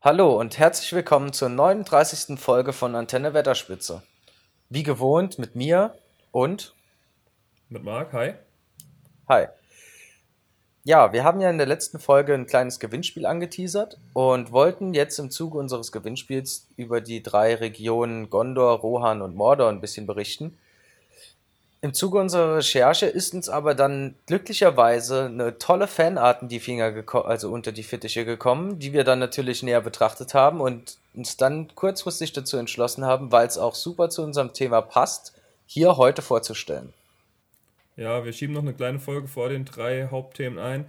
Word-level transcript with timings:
Hallo 0.00 0.38
und 0.38 0.58
herzlich 0.58 0.92
willkommen 0.92 1.32
zur 1.32 1.48
39. 1.48 2.38
Folge 2.38 2.72
von 2.72 2.94
Antenne 2.94 3.34
Wetterspitze. 3.34 4.04
Wie 4.68 4.84
gewohnt 4.84 5.40
mit 5.40 5.56
mir 5.56 5.92
und 6.30 6.72
Mit 7.68 7.82
Marc, 7.82 8.12
hi. 8.12 8.34
Hi. 9.28 9.46
Ja, 10.84 11.12
wir 11.12 11.24
haben 11.24 11.40
ja 11.40 11.50
in 11.50 11.58
der 11.58 11.66
letzten 11.66 11.98
Folge 11.98 12.32
ein 12.32 12.46
kleines 12.46 12.78
Gewinnspiel 12.78 13.26
angeteasert 13.26 13.98
und 14.12 14.52
wollten 14.52 14.94
jetzt 14.94 15.18
im 15.18 15.32
Zuge 15.32 15.58
unseres 15.58 15.90
Gewinnspiels 15.90 16.68
über 16.76 17.00
die 17.00 17.20
drei 17.20 17.56
Regionen 17.56 18.30
Gondor, 18.30 18.78
Rohan 18.78 19.20
und 19.20 19.34
Mordor 19.34 19.68
ein 19.68 19.80
bisschen 19.80 20.06
berichten. 20.06 20.58
Im 21.80 21.94
Zuge 21.94 22.18
unserer 22.18 22.56
Recherche 22.56 23.06
ist 23.06 23.34
uns 23.34 23.48
aber 23.48 23.74
dann 23.74 24.16
glücklicherweise 24.26 25.26
eine 25.26 25.58
tolle 25.58 25.86
Fanart 25.86 26.42
in 26.42 26.48
die 26.48 26.58
Finger 26.58 27.04
also 27.24 27.52
unter 27.52 27.70
die 27.70 27.84
Fittiche 27.84 28.24
gekommen, 28.24 28.80
die 28.80 28.92
wir 28.92 29.04
dann 29.04 29.20
natürlich 29.20 29.62
näher 29.62 29.80
betrachtet 29.80 30.34
haben 30.34 30.60
und 30.60 30.98
uns 31.14 31.36
dann 31.36 31.72
kurzfristig 31.76 32.32
dazu 32.32 32.56
entschlossen 32.56 33.04
haben, 33.04 33.30
weil 33.30 33.46
es 33.46 33.58
auch 33.58 33.76
super 33.76 34.10
zu 34.10 34.22
unserem 34.22 34.52
Thema 34.52 34.80
passt, 34.80 35.34
hier 35.66 35.96
heute 35.96 36.20
vorzustellen. 36.20 36.92
Ja, 37.96 38.24
wir 38.24 38.32
schieben 38.32 38.54
noch 38.54 38.62
eine 38.62 38.74
kleine 38.74 38.98
Folge 38.98 39.28
vor 39.28 39.48
den 39.48 39.64
drei 39.64 40.08
Hauptthemen 40.10 40.58
ein. 40.58 40.86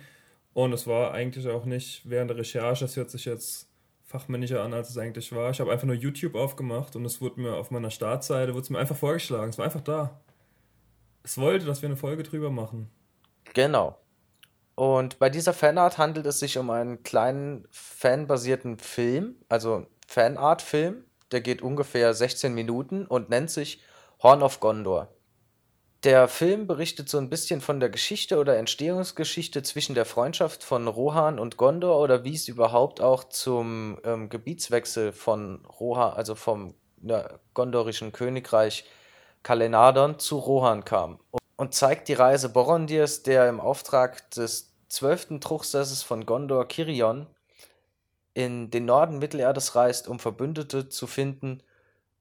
Und 0.54 0.74
es 0.74 0.88
war 0.88 1.12
eigentlich 1.12 1.48
auch 1.48 1.66
nicht 1.66 2.02
während 2.10 2.32
der 2.32 2.38
Recherche, 2.38 2.86
es 2.86 2.96
hört 2.96 3.12
sich 3.12 3.26
jetzt 3.26 3.68
fachmännischer 4.06 4.64
an, 4.64 4.74
als 4.74 4.90
es 4.90 4.98
eigentlich 4.98 5.32
war. 5.32 5.52
Ich 5.52 5.60
habe 5.60 5.72
einfach 5.72 5.86
nur 5.86 5.96
YouTube 5.96 6.34
aufgemacht 6.34 6.96
und 6.96 7.06
es 7.06 7.22
wurde 7.22 7.42
mir 7.42 7.54
auf 7.54 7.70
meiner 7.70 7.92
Startseite 7.92 8.56
wurde 8.56 8.74
mir 8.74 8.80
einfach 8.80 8.96
vorgeschlagen. 8.96 9.52
Es 9.52 9.58
war 9.60 9.66
einfach 9.66 9.82
da. 9.82 10.20
Es 11.24 11.38
wollte, 11.38 11.66
dass 11.66 11.82
wir 11.82 11.90
eine 11.90 11.98
Folge 11.98 12.24
drüber 12.24 12.50
machen. 12.50 12.90
Genau. 13.54 13.98
Und 14.76 15.20
bei 15.20 15.30
dieser 15.30 15.54
Fanart 15.54 15.98
handelt 15.98 16.26
es 16.26 16.40
sich 16.40 16.58
um 16.58 16.70
einen 16.70 17.04
kleinen 17.04 17.68
fanbasierten 17.70 18.80
Film, 18.80 19.36
also 19.50 19.86
Fanart-Film, 20.08 21.04
der 21.32 21.42
geht 21.42 21.62
ungefähr 21.62 22.14
16 22.14 22.54
Minuten 22.54 23.06
und 23.06 23.30
nennt 23.30 23.52
sich 23.52 23.82
Horn 24.24 24.42
of 24.42 24.60
Gondor. 24.60 25.14
Der 26.06 26.30
Film 26.30 26.66
berichtet 26.66 27.10
so 27.10 27.18
ein 27.18 27.30
bisschen 27.30 27.60
von 27.60 27.82
der 27.82 27.90
Geschichte 27.90 28.38
oder 28.38 28.58
Entstehungsgeschichte 28.58 29.64
zwischen 29.64 29.96
der 29.96 30.06
Freundschaft 30.06 30.64
von 30.64 30.88
Rohan 30.88 31.40
und 31.40 31.58
Gondor 31.58 32.00
oder 32.00 32.24
wie 32.24 32.36
es 32.36 32.48
überhaupt 32.48 33.02
auch 33.02 33.26
zum 33.26 34.00
ähm, 34.06 34.30
Gebietswechsel 34.30 35.12
von 35.12 35.66
Rohan, 35.66 36.14
also 36.14 36.36
vom 36.36 36.74
ja, 37.04 37.40
gondorischen 37.54 38.14
Königreich 38.14 38.86
Kalenadon 39.44 40.20
zu 40.20 40.38
Rohan 40.38 40.86
kam 40.86 41.20
und 41.56 41.74
zeigt 41.74 42.08
die 42.08 42.14
Reise 42.14 42.50
Borondirs, 42.50 43.24
der 43.24 43.50
im 43.50 43.60
Auftrag 43.60 44.30
des 44.32 44.76
zwölften 44.88 45.42
Truchsesses 45.42 46.04
von 46.04 46.26
Gondor, 46.26 46.68
Kirion, 46.68 47.28
in 48.34 48.72
den 48.72 48.86
Norden 48.86 49.20
Mittelerdes 49.20 49.76
reist, 49.76 50.08
um 50.08 50.20
Verbündete 50.20 50.90
zu 50.90 51.08
finden, 51.08 51.62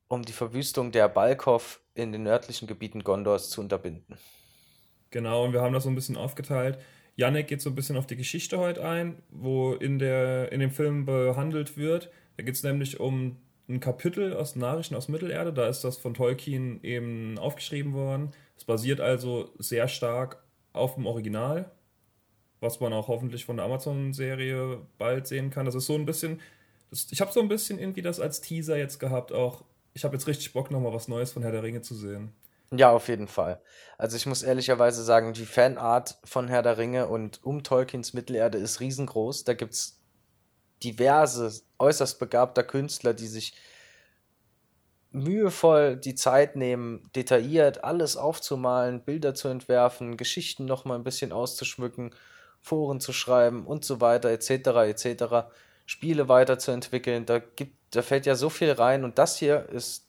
um 0.08 0.24
die 0.24 0.32
Verwüstung 0.32 0.90
der 0.90 1.08
Balkov 1.08 1.80
in 1.94 2.12
den 2.12 2.22
nördlichen 2.22 2.66
Gebieten 2.66 3.04
Gondors 3.04 3.50
zu 3.50 3.60
unterbinden. 3.60 4.16
Genau, 5.10 5.44
und 5.44 5.52
wir 5.52 5.62
haben 5.62 5.72
das 5.72 5.84
so 5.84 5.90
ein 5.90 5.94
bisschen 5.94 6.16
aufgeteilt. 6.16 6.78
Yannick 7.16 7.48
geht 7.48 7.60
so 7.60 7.70
ein 7.70 7.74
bisschen 7.74 7.96
auf 7.96 8.06
die 8.06 8.16
Geschichte 8.16 8.58
heute 8.58 8.84
ein, 8.84 9.22
wo 9.30 9.72
in, 9.72 9.98
der, 9.98 10.52
in 10.52 10.60
dem 10.60 10.70
Film 10.70 11.04
behandelt 11.04 11.76
wird. 11.76 12.10
Da 12.36 12.44
geht 12.44 12.54
es 12.54 12.62
nämlich 12.62 13.00
um 13.00 13.36
ein 13.68 13.80
Kapitel 13.80 14.34
aus 14.34 14.56
Nachrichten 14.56 14.94
aus 14.94 15.08
Mittelerde. 15.08 15.52
Da 15.52 15.68
ist 15.68 15.82
das 15.82 15.98
von 15.98 16.14
Tolkien 16.14 16.82
eben 16.82 17.38
aufgeschrieben 17.38 17.92
worden. 17.92 18.32
Es 18.56 18.64
basiert 18.64 19.00
also 19.00 19.50
sehr 19.58 19.88
stark 19.88 20.42
auf 20.72 20.94
dem 20.94 21.06
Original, 21.06 21.70
was 22.60 22.80
man 22.80 22.92
auch 22.92 23.08
hoffentlich 23.08 23.44
von 23.44 23.56
der 23.56 23.66
Amazon-Serie 23.66 24.80
bald 24.96 25.26
sehen 25.26 25.50
kann. 25.50 25.66
Das 25.66 25.74
ist 25.74 25.86
so 25.86 25.94
ein 25.94 26.06
bisschen. 26.06 26.40
Das, 26.90 27.06
ich 27.10 27.20
habe 27.20 27.32
so 27.32 27.40
ein 27.40 27.48
bisschen 27.48 27.78
irgendwie 27.78 28.02
das 28.02 28.20
als 28.20 28.40
Teaser 28.40 28.78
jetzt 28.78 28.98
gehabt, 28.98 29.32
auch. 29.32 29.64
Ich 29.94 30.04
habe 30.04 30.14
jetzt 30.14 30.26
richtig 30.26 30.52
Bock, 30.52 30.70
nochmal 30.70 30.92
was 30.92 31.08
Neues 31.08 31.32
von 31.32 31.42
Herr 31.42 31.52
der 31.52 31.62
Ringe 31.62 31.82
zu 31.82 31.94
sehen. 31.94 32.32
Ja, 32.70 32.90
auf 32.90 33.08
jeden 33.08 33.28
Fall. 33.28 33.60
Also 33.96 34.16
ich 34.16 34.26
muss 34.26 34.42
ehrlicherweise 34.42 35.02
sagen, 35.02 35.32
die 35.32 35.46
Fanart 35.46 36.18
von 36.24 36.48
Herr 36.48 36.62
der 36.62 36.78
Ringe 36.78 37.08
und 37.08 37.42
um 37.42 37.62
Tolkiens 37.62 38.12
Mittelerde 38.12 38.58
ist 38.58 38.80
riesengroß. 38.80 39.44
Da 39.44 39.54
gibt 39.54 39.72
es 39.72 39.97
diverse, 40.82 41.62
äußerst 41.78 42.18
begabter 42.18 42.62
Künstler, 42.62 43.14
die 43.14 43.26
sich 43.26 43.54
mühevoll 45.10 45.96
die 45.96 46.14
Zeit 46.14 46.56
nehmen, 46.56 47.10
detailliert 47.16 47.84
alles 47.84 48.16
aufzumalen, 48.16 49.02
Bilder 49.02 49.34
zu 49.34 49.48
entwerfen, 49.48 50.16
Geschichten 50.16 50.66
noch 50.66 50.84
mal 50.84 50.96
ein 50.96 51.04
bisschen 51.04 51.32
auszuschmücken, 51.32 52.14
Foren 52.60 53.00
zu 53.00 53.12
schreiben 53.12 53.66
und 53.66 53.84
so 53.84 54.00
weiter, 54.00 54.30
etc., 54.30 54.50
etc., 54.88 55.48
Spiele 55.86 56.28
weiterzuentwickeln. 56.28 57.24
Da, 57.24 57.38
gibt, 57.38 57.76
da 57.92 58.02
fällt 58.02 58.26
ja 58.26 58.34
so 58.34 58.50
viel 58.50 58.72
rein 58.72 59.04
und 59.04 59.18
das 59.18 59.38
hier 59.38 59.68
ist 59.70 60.06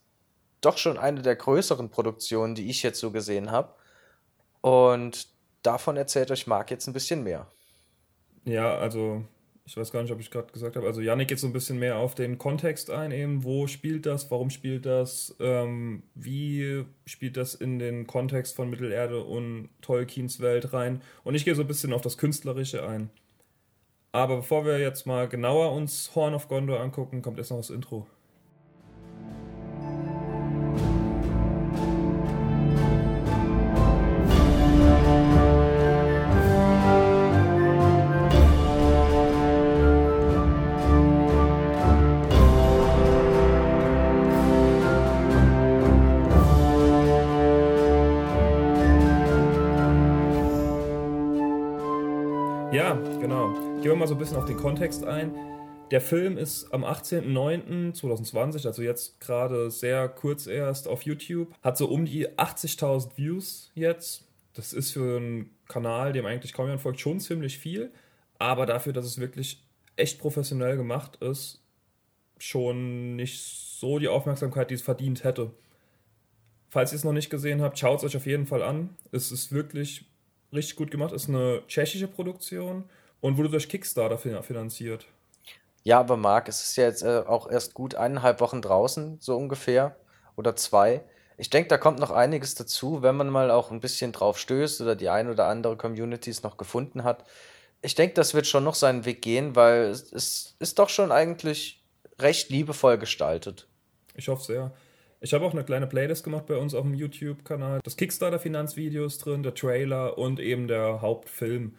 doch 0.62 0.78
schon 0.78 0.98
eine 0.98 1.22
der 1.22 1.38
größeren 1.38 1.90
Produktionen, 1.90 2.56
die 2.56 2.70
ich 2.70 2.84
jetzt 2.84 3.00
so 3.00 3.12
gesehen 3.12 3.52
habe. 3.52 3.74
Und 4.62 5.28
davon 5.64 5.96
erzählt 5.96 6.32
euch 6.32 6.48
Marc 6.48 6.72
jetzt 6.72 6.88
ein 6.88 6.94
bisschen 6.94 7.24
mehr. 7.24 7.48
Ja, 8.44 8.78
also 8.78 9.24
ich 9.70 9.78
weiß 9.78 9.92
gar 9.92 10.02
nicht, 10.02 10.12
ob 10.12 10.20
ich 10.20 10.32
gerade 10.32 10.52
gesagt 10.52 10.76
habe. 10.78 10.88
Also 10.88 11.00
Yannick 11.00 11.28
geht 11.28 11.38
so 11.38 11.46
ein 11.46 11.54
bisschen 11.54 11.78
mehr 11.78 11.98
auf 11.98 12.16
den 12.16 12.40
Kontext 12.40 12.90
ein, 12.90 13.12
eben, 13.12 13.44
wo 13.44 13.68
spielt 13.68 14.08
das, 14.08 14.32
warum 14.32 14.50
spielt 14.50 14.88
das, 14.88 15.36
ähm, 15.40 16.02
wie 16.16 16.86
spielt 17.06 17.38
das 17.38 17.54
in 17.54 17.78
den 17.78 18.08
Kontext 18.08 18.56
von 18.56 18.72
Mittelerde 18.72 19.24
und 19.24 19.70
Tolkiens 19.82 20.40
Welt 20.40 20.74
rein. 20.74 21.04
Und 21.24 21.36
ich 21.36 21.46
gehe 21.46 21.54
so 21.54 21.62
ein 21.62 21.68
bisschen 21.68 21.94
auf 21.94 22.02
das 22.02 22.18
Künstlerische 22.18 22.84
ein. 22.88 23.12
Aber 24.12 24.38
bevor 24.38 24.66
wir 24.66 24.80
jetzt 24.80 25.06
mal 25.06 25.30
genauer 25.30 25.72
uns 25.74 26.16
Horn 26.16 26.34
of 26.34 26.48
Gondor 26.48 26.80
angucken, 26.80 27.22
kommt 27.22 27.38
erst 27.38 27.52
noch 27.52 27.58
das 27.58 27.70
Intro. 27.70 28.08
Genau. 52.94 53.54
Gehen 53.82 53.92
wir 53.92 53.96
mal 53.96 54.08
so 54.08 54.16
ein 54.16 54.18
bisschen 54.18 54.38
auf 54.38 54.46
den 54.46 54.58
Kontext 54.58 55.04
ein. 55.06 55.36
Der 55.92 56.02
Film 56.02 56.38
ist 56.38 56.72
am 56.72 56.84
18.09.2020, 56.86 58.68
also 58.68 58.82
jetzt 58.82 59.20
gerade 59.20 59.72
sehr 59.72 60.08
kurz 60.08 60.46
erst 60.48 60.88
auf 60.88 61.02
YouTube, 61.04 61.54
hat 61.62 61.78
so 61.78 61.88
um 61.88 62.06
die 62.06 62.30
80.000 62.30 63.18
Views 63.18 63.72
jetzt. 63.74 64.26
Das 64.54 64.74
ist 64.74 64.92
für 64.92 65.18
einen 65.18 65.50
Kanal, 65.68 66.14
dem 66.14 66.26
eigentlich 66.26 66.54
kaum 66.54 66.66
jemand 66.66 66.82
folgt, 66.82 67.00
schon 67.00 67.20
ziemlich 67.20 67.58
viel. 67.58 67.92
Aber 68.38 68.66
dafür, 68.66 68.94
dass 68.94 69.06
es 69.06 69.20
wirklich 69.20 69.64
echt 69.96 70.20
professionell 70.20 70.78
gemacht 70.78 71.18
ist, 71.18 71.62
schon 72.38 73.16
nicht 73.16 73.40
so 73.42 74.00
die 74.00 74.08
Aufmerksamkeit, 74.08 74.70
die 74.70 74.76
es 74.76 74.82
verdient 74.82 75.24
hätte. 75.24 75.52
Falls 76.70 76.92
ihr 76.92 76.98
es 76.98 77.04
noch 77.04 77.14
nicht 77.14 77.30
gesehen 77.30 77.62
habt, 77.62 77.80
schaut 77.80 78.00
es 78.00 78.06
euch 78.06 78.18
auf 78.18 78.26
jeden 78.26 78.46
Fall 78.46 78.64
an. 78.64 78.96
Es 79.12 79.32
ist 79.32 79.52
wirklich 79.52 80.09
richtig 80.54 80.76
gut 80.76 80.92
gemacht. 80.92 81.14
Ist 81.14 81.30
eine 81.30 81.64
tschechische 81.68 82.08
Produktion 82.08 82.90
und 83.22 83.38
wurde 83.38 83.50
durch 83.50 83.70
Kickstarter 83.70 84.18
finanziert. 84.18 85.06
Ja, 85.84 86.00
aber 86.00 86.18
Marc, 86.18 86.48
es 86.48 86.62
ist 86.62 86.76
ja 86.76 86.86
jetzt 86.86 87.04
äh, 87.04 87.24
auch 87.26 87.50
erst 87.50 87.74
gut 87.74 87.96
eineinhalb 87.96 88.42
Wochen 88.42 88.62
draußen, 88.62 89.18
so 89.20 89.36
ungefähr. 89.36 89.96
Oder 90.36 90.56
zwei. 90.56 91.04
Ich 91.38 91.50
denke, 91.50 91.70
da 91.70 91.78
kommt 91.78 92.00
noch 92.00 92.12
einiges 92.12 92.56
dazu, 92.56 93.02
wenn 93.02 93.16
man 93.16 93.30
mal 93.30 93.50
auch 93.50 93.72
ein 93.72 93.80
bisschen 93.80 94.12
drauf 94.12 94.38
stößt 94.38 94.82
oder 94.82 94.96
die 94.96 95.10
ein 95.10 95.30
oder 95.30 95.48
andere 95.48 95.78
Community 95.78 96.30
es 96.30 96.44
noch 96.44 96.58
gefunden 96.58 97.04
hat. 97.04 97.26
Ich 97.82 97.96
denke, 97.96 98.14
das 98.16 98.34
wird 98.34 98.46
schon 98.46 98.66
noch 98.66 98.76
seinen 98.76 99.06
Weg 99.06 99.22
gehen, 99.22 99.56
weil 99.56 99.84
es, 99.84 100.12
es 100.12 100.56
ist 100.60 100.80
doch 100.80 100.90
schon 100.90 101.12
eigentlich 101.14 101.82
recht 102.20 102.50
liebevoll 102.50 102.98
gestaltet. 102.98 103.68
Ich 104.16 104.28
hoffe 104.28 104.44
sehr. 104.44 104.72
Ich 105.22 105.34
habe 105.34 105.46
auch 105.46 105.52
eine 105.52 105.66
kleine 105.66 105.88
Playlist 105.88 106.24
gemacht 106.24 106.46
bei 106.46 106.56
uns 106.56 106.74
auf 106.74 106.84
dem 106.84 106.94
YouTube-Kanal. 106.94 107.82
Das 107.84 107.98
Kickstarter-Finanzvideo 107.98 109.06
ist 109.06 109.26
drin, 109.26 109.44
der 109.44 109.54
Trailer 109.54 110.18
und 110.18 110.40
eben 110.40 110.68
der 110.68 111.02
Hauptfilm. 111.02 111.76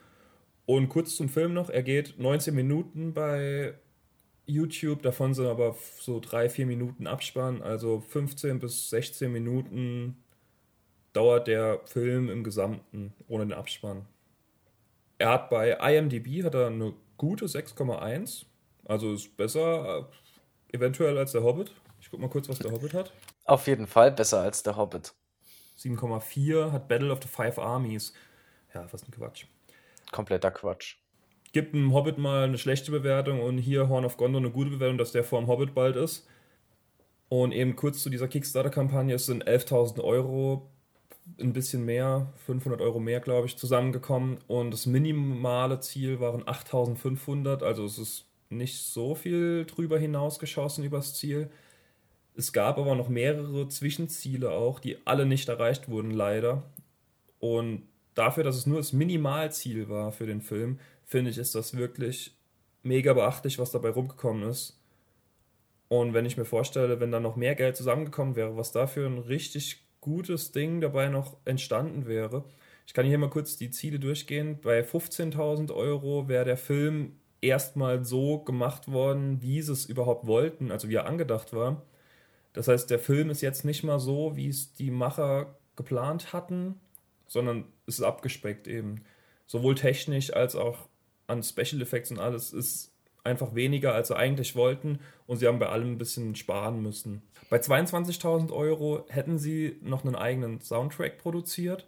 Und 0.66 0.88
kurz 0.90 1.16
zum 1.16 1.28
Film 1.28 1.54
noch, 1.54 1.70
er 1.70 1.82
geht 1.82 2.18
19 2.18 2.54
Minuten 2.54 3.14
bei 3.14 3.74
YouTube, 4.46 5.02
davon 5.02 5.32
sind 5.32 5.46
aber 5.46 5.74
so 5.98 6.18
3-4 6.18 6.66
Minuten 6.66 7.06
Abspann, 7.06 7.62
also 7.62 8.00
15 8.00 8.58
bis 8.58 8.90
16 8.90 9.32
Minuten 9.32 10.22
dauert 11.12 11.46
der 11.48 11.80
Film 11.86 12.28
im 12.28 12.44
Gesamten 12.44 13.14
ohne 13.26 13.46
den 13.46 13.52
Abspann. 13.52 14.06
Er 15.18 15.30
hat 15.30 15.50
bei 15.50 15.72
IMDb 15.72 16.44
hat 16.44 16.54
er 16.54 16.68
eine 16.68 16.94
gute 17.16 17.46
6,1, 17.46 18.44
also 18.84 19.12
ist 19.12 19.36
besser 19.36 20.08
äh, 20.72 20.76
eventuell 20.76 21.18
als 21.18 21.32
der 21.32 21.42
Hobbit. 21.42 21.72
Ich 22.10 22.12
guck 22.12 22.22
mal 22.22 22.28
kurz, 22.28 22.48
was 22.48 22.58
der 22.58 22.72
Hobbit 22.72 22.92
hat. 22.92 23.12
Auf 23.44 23.68
jeden 23.68 23.86
Fall 23.86 24.10
besser 24.10 24.40
als 24.40 24.64
der 24.64 24.76
Hobbit. 24.76 25.14
7,4 25.78 26.72
hat 26.72 26.88
Battle 26.88 27.12
of 27.12 27.20
the 27.22 27.28
Five 27.28 27.56
Armies. 27.56 28.12
Ja, 28.74 28.84
was 28.90 29.04
ein 29.04 29.12
Quatsch. 29.12 29.44
Kompletter 30.10 30.50
Quatsch. 30.50 30.96
gibt 31.52 31.72
einem 31.72 31.94
Hobbit 31.94 32.18
mal 32.18 32.42
eine 32.42 32.58
schlechte 32.58 32.90
Bewertung 32.90 33.40
und 33.40 33.58
hier 33.58 33.88
Horn 33.88 34.04
of 34.04 34.16
Gondor 34.16 34.40
eine 34.40 34.50
gute 34.50 34.70
Bewertung, 34.70 34.98
dass 34.98 35.12
der 35.12 35.22
vor 35.22 35.40
dem 35.40 35.46
Hobbit 35.46 35.72
bald 35.72 35.94
ist. 35.94 36.26
Und 37.28 37.52
eben 37.52 37.76
kurz 37.76 38.02
zu 38.02 38.10
dieser 38.10 38.26
Kickstarter-Kampagne, 38.26 39.14
es 39.14 39.26
sind 39.26 39.46
11.000 39.46 40.02
Euro, 40.02 40.68
ein 41.38 41.52
bisschen 41.52 41.84
mehr, 41.84 42.32
500 42.44 42.80
Euro 42.80 42.98
mehr, 42.98 43.20
glaube 43.20 43.46
ich, 43.46 43.56
zusammengekommen. 43.56 44.38
Und 44.48 44.72
das 44.72 44.86
minimale 44.86 45.78
Ziel 45.78 46.18
waren 46.18 46.42
8.500, 46.42 47.62
also 47.62 47.84
es 47.84 47.98
ist 47.98 48.24
nicht 48.48 48.78
so 48.78 49.14
viel 49.14 49.64
drüber 49.64 49.96
hinausgeschossen 49.96 50.82
übers 50.82 51.14
Ziel. 51.14 51.52
Es 52.40 52.54
gab 52.54 52.78
aber 52.78 52.94
noch 52.94 53.10
mehrere 53.10 53.68
Zwischenziele 53.68 54.50
auch, 54.50 54.80
die 54.80 54.96
alle 55.04 55.26
nicht 55.26 55.50
erreicht 55.50 55.90
wurden, 55.90 56.10
leider. 56.10 56.62
Und 57.38 57.82
dafür, 58.14 58.44
dass 58.44 58.56
es 58.56 58.64
nur 58.64 58.78
das 58.78 58.94
Minimalziel 58.94 59.90
war 59.90 60.10
für 60.10 60.24
den 60.24 60.40
Film, 60.40 60.78
finde 61.04 61.30
ich, 61.30 61.36
ist 61.36 61.54
das 61.54 61.76
wirklich 61.76 62.34
mega 62.82 63.12
beachtlich, 63.12 63.58
was 63.58 63.72
dabei 63.72 63.90
rumgekommen 63.90 64.48
ist. 64.48 64.80
Und 65.88 66.14
wenn 66.14 66.24
ich 66.24 66.38
mir 66.38 66.46
vorstelle, 66.46 66.98
wenn 66.98 67.12
da 67.12 67.20
noch 67.20 67.36
mehr 67.36 67.54
Geld 67.54 67.76
zusammengekommen 67.76 68.36
wäre, 68.36 68.56
was 68.56 68.72
dafür 68.72 69.06
ein 69.06 69.18
richtig 69.18 69.82
gutes 70.00 70.50
Ding 70.50 70.80
dabei 70.80 71.08
noch 71.08 71.36
entstanden 71.44 72.06
wäre. 72.06 72.44
Ich 72.86 72.94
kann 72.94 73.04
hier 73.04 73.18
mal 73.18 73.28
kurz 73.28 73.58
die 73.58 73.70
Ziele 73.70 73.98
durchgehen. 73.98 74.60
Bei 74.62 74.80
15.000 74.80 75.74
Euro 75.74 76.26
wäre 76.26 76.46
der 76.46 76.56
Film 76.56 77.18
erstmal 77.42 78.02
so 78.02 78.38
gemacht 78.38 78.90
worden, 78.90 79.42
wie 79.42 79.60
sie 79.60 79.72
es 79.72 79.84
überhaupt 79.84 80.26
wollten, 80.26 80.70
also 80.70 80.88
wie 80.88 80.94
er 80.94 81.04
angedacht 81.04 81.52
war. 81.52 81.82
Das 82.52 82.68
heißt, 82.68 82.90
der 82.90 82.98
Film 82.98 83.30
ist 83.30 83.40
jetzt 83.40 83.64
nicht 83.64 83.84
mal 83.84 84.00
so, 84.00 84.36
wie 84.36 84.48
es 84.48 84.72
die 84.72 84.90
Macher 84.90 85.56
geplant 85.76 86.32
hatten, 86.32 86.80
sondern 87.26 87.64
es 87.86 87.98
ist 87.98 88.04
abgespeckt 88.04 88.66
eben. 88.66 89.04
Sowohl 89.46 89.74
technisch 89.74 90.32
als 90.32 90.56
auch 90.56 90.88
an 91.26 91.42
Special 91.42 91.80
Effects 91.80 92.10
und 92.10 92.18
alles 92.18 92.52
ist 92.52 92.92
einfach 93.24 93.54
weniger, 93.54 93.94
als 93.94 94.08
sie 94.08 94.16
eigentlich 94.16 94.56
wollten 94.56 94.98
und 95.26 95.38
sie 95.38 95.46
haben 95.46 95.58
bei 95.58 95.68
allem 95.68 95.92
ein 95.92 95.98
bisschen 95.98 96.34
sparen 96.34 96.82
müssen. 96.82 97.22
Bei 97.50 97.58
22.000 97.58 98.52
Euro 98.52 99.04
hätten 99.08 99.38
sie 99.38 99.76
noch 99.82 100.04
einen 100.04 100.16
eigenen 100.16 100.60
Soundtrack 100.60 101.18
produziert. 101.18 101.86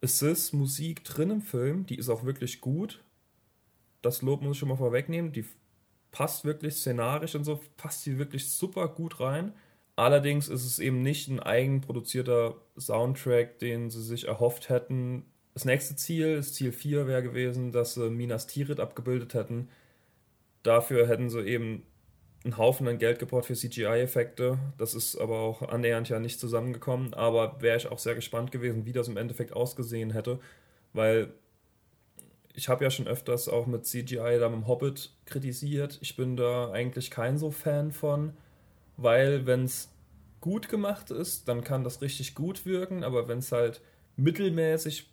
Es 0.00 0.20
ist 0.20 0.52
Musik 0.52 1.04
drin 1.04 1.30
im 1.30 1.42
Film, 1.42 1.86
die 1.86 1.96
ist 1.96 2.08
auch 2.08 2.24
wirklich 2.24 2.60
gut. 2.60 3.02
Das 4.02 4.20
Lob 4.20 4.42
muss 4.42 4.56
ich 4.56 4.58
schon 4.58 4.68
mal 4.68 4.76
vorwegnehmen. 4.76 5.32
Die 5.32 5.44
passt 6.10 6.44
wirklich 6.44 6.74
szenarisch 6.74 7.34
und 7.34 7.44
so, 7.44 7.60
passt 7.76 8.02
sie 8.02 8.18
wirklich 8.18 8.50
super 8.50 8.88
gut 8.88 9.20
rein. 9.20 9.52
Allerdings 9.96 10.48
ist 10.48 10.64
es 10.64 10.78
eben 10.78 11.02
nicht 11.02 11.28
ein 11.28 11.40
eigenproduzierter 11.40 12.56
Soundtrack, 12.78 13.58
den 13.58 13.90
sie 13.90 14.02
sich 14.02 14.26
erhofft 14.26 14.68
hätten. 14.68 15.26
Das 15.54 15.64
nächste 15.64 15.96
Ziel, 15.96 16.36
das 16.36 16.54
Ziel 16.54 16.72
4 16.72 17.06
wäre 17.06 17.22
gewesen, 17.22 17.72
dass 17.72 17.94
sie 17.94 18.08
Minas 18.08 18.46
Tirith 18.46 18.80
abgebildet 18.80 19.34
hätten 19.34 19.68
Dafür 20.62 21.08
hätten 21.08 21.28
sie 21.28 21.40
eben 21.42 21.84
einen 22.44 22.56
Haufen 22.56 22.88
an 22.88 22.98
Geld 22.98 23.18
gebraucht 23.18 23.46
für 23.46 23.54
CGI-Effekte. 23.54 24.58
Das 24.78 24.94
ist 24.94 25.16
aber 25.16 25.40
auch 25.40 25.62
annähernd 25.62 26.08
ja 26.08 26.18
nicht 26.18 26.40
zusammengekommen. 26.40 27.14
Aber 27.14 27.60
wäre 27.60 27.76
ich 27.76 27.88
auch 27.88 27.98
sehr 27.98 28.14
gespannt 28.14 28.50
gewesen, 28.52 28.86
wie 28.86 28.92
das 28.92 29.08
im 29.08 29.16
Endeffekt 29.16 29.52
ausgesehen 29.52 30.10
hätte. 30.10 30.40
Weil 30.92 31.32
ich 32.54 32.68
habe 32.68 32.84
ja 32.84 32.90
schon 32.90 33.06
öfters 33.06 33.48
auch 33.48 33.66
mit 33.66 33.86
CGI 33.86 34.38
da 34.38 34.48
mit 34.48 34.60
dem 34.60 34.66
Hobbit 34.66 35.10
kritisiert. 35.24 35.98
Ich 36.00 36.16
bin 36.16 36.36
da 36.36 36.70
eigentlich 36.70 37.10
kein 37.10 37.38
so 37.38 37.50
Fan 37.50 37.92
von, 37.92 38.34
weil 38.96 39.46
wenn 39.46 39.64
es 39.64 39.90
gut 40.40 40.68
gemacht 40.68 41.10
ist, 41.10 41.48
dann 41.48 41.64
kann 41.64 41.84
das 41.84 42.02
richtig 42.02 42.34
gut 42.34 42.66
wirken, 42.66 43.04
aber 43.04 43.28
wenn 43.28 43.38
es 43.38 43.52
halt 43.52 43.80
mittelmäßig 44.16 45.10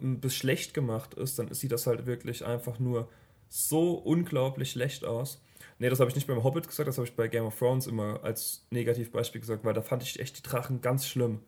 bis 0.00 0.34
schlecht 0.34 0.72
gemacht 0.72 1.14
ist, 1.14 1.38
dann 1.38 1.52
sieht 1.52 1.72
das 1.72 1.86
halt 1.86 2.06
wirklich 2.06 2.44
einfach 2.44 2.78
nur 2.78 3.08
so 3.48 3.94
unglaublich 3.94 4.70
schlecht 4.70 5.04
aus. 5.04 5.42
Nee, 5.78 5.90
das 5.90 6.00
habe 6.00 6.10
ich 6.10 6.14
nicht 6.14 6.26
beim 6.26 6.42
Hobbit 6.42 6.68
gesagt, 6.68 6.88
das 6.88 6.96
habe 6.96 7.06
ich 7.06 7.16
bei 7.16 7.28
Game 7.28 7.44
of 7.44 7.58
Thrones 7.58 7.86
immer 7.86 8.20
als 8.22 8.66
Negativbeispiel 8.70 9.40
gesagt, 9.40 9.64
weil 9.64 9.74
da 9.74 9.82
fand 9.82 10.02
ich 10.02 10.20
echt 10.20 10.38
die 10.38 10.42
Drachen 10.42 10.80
ganz 10.80 11.06
schlimm 11.06 11.40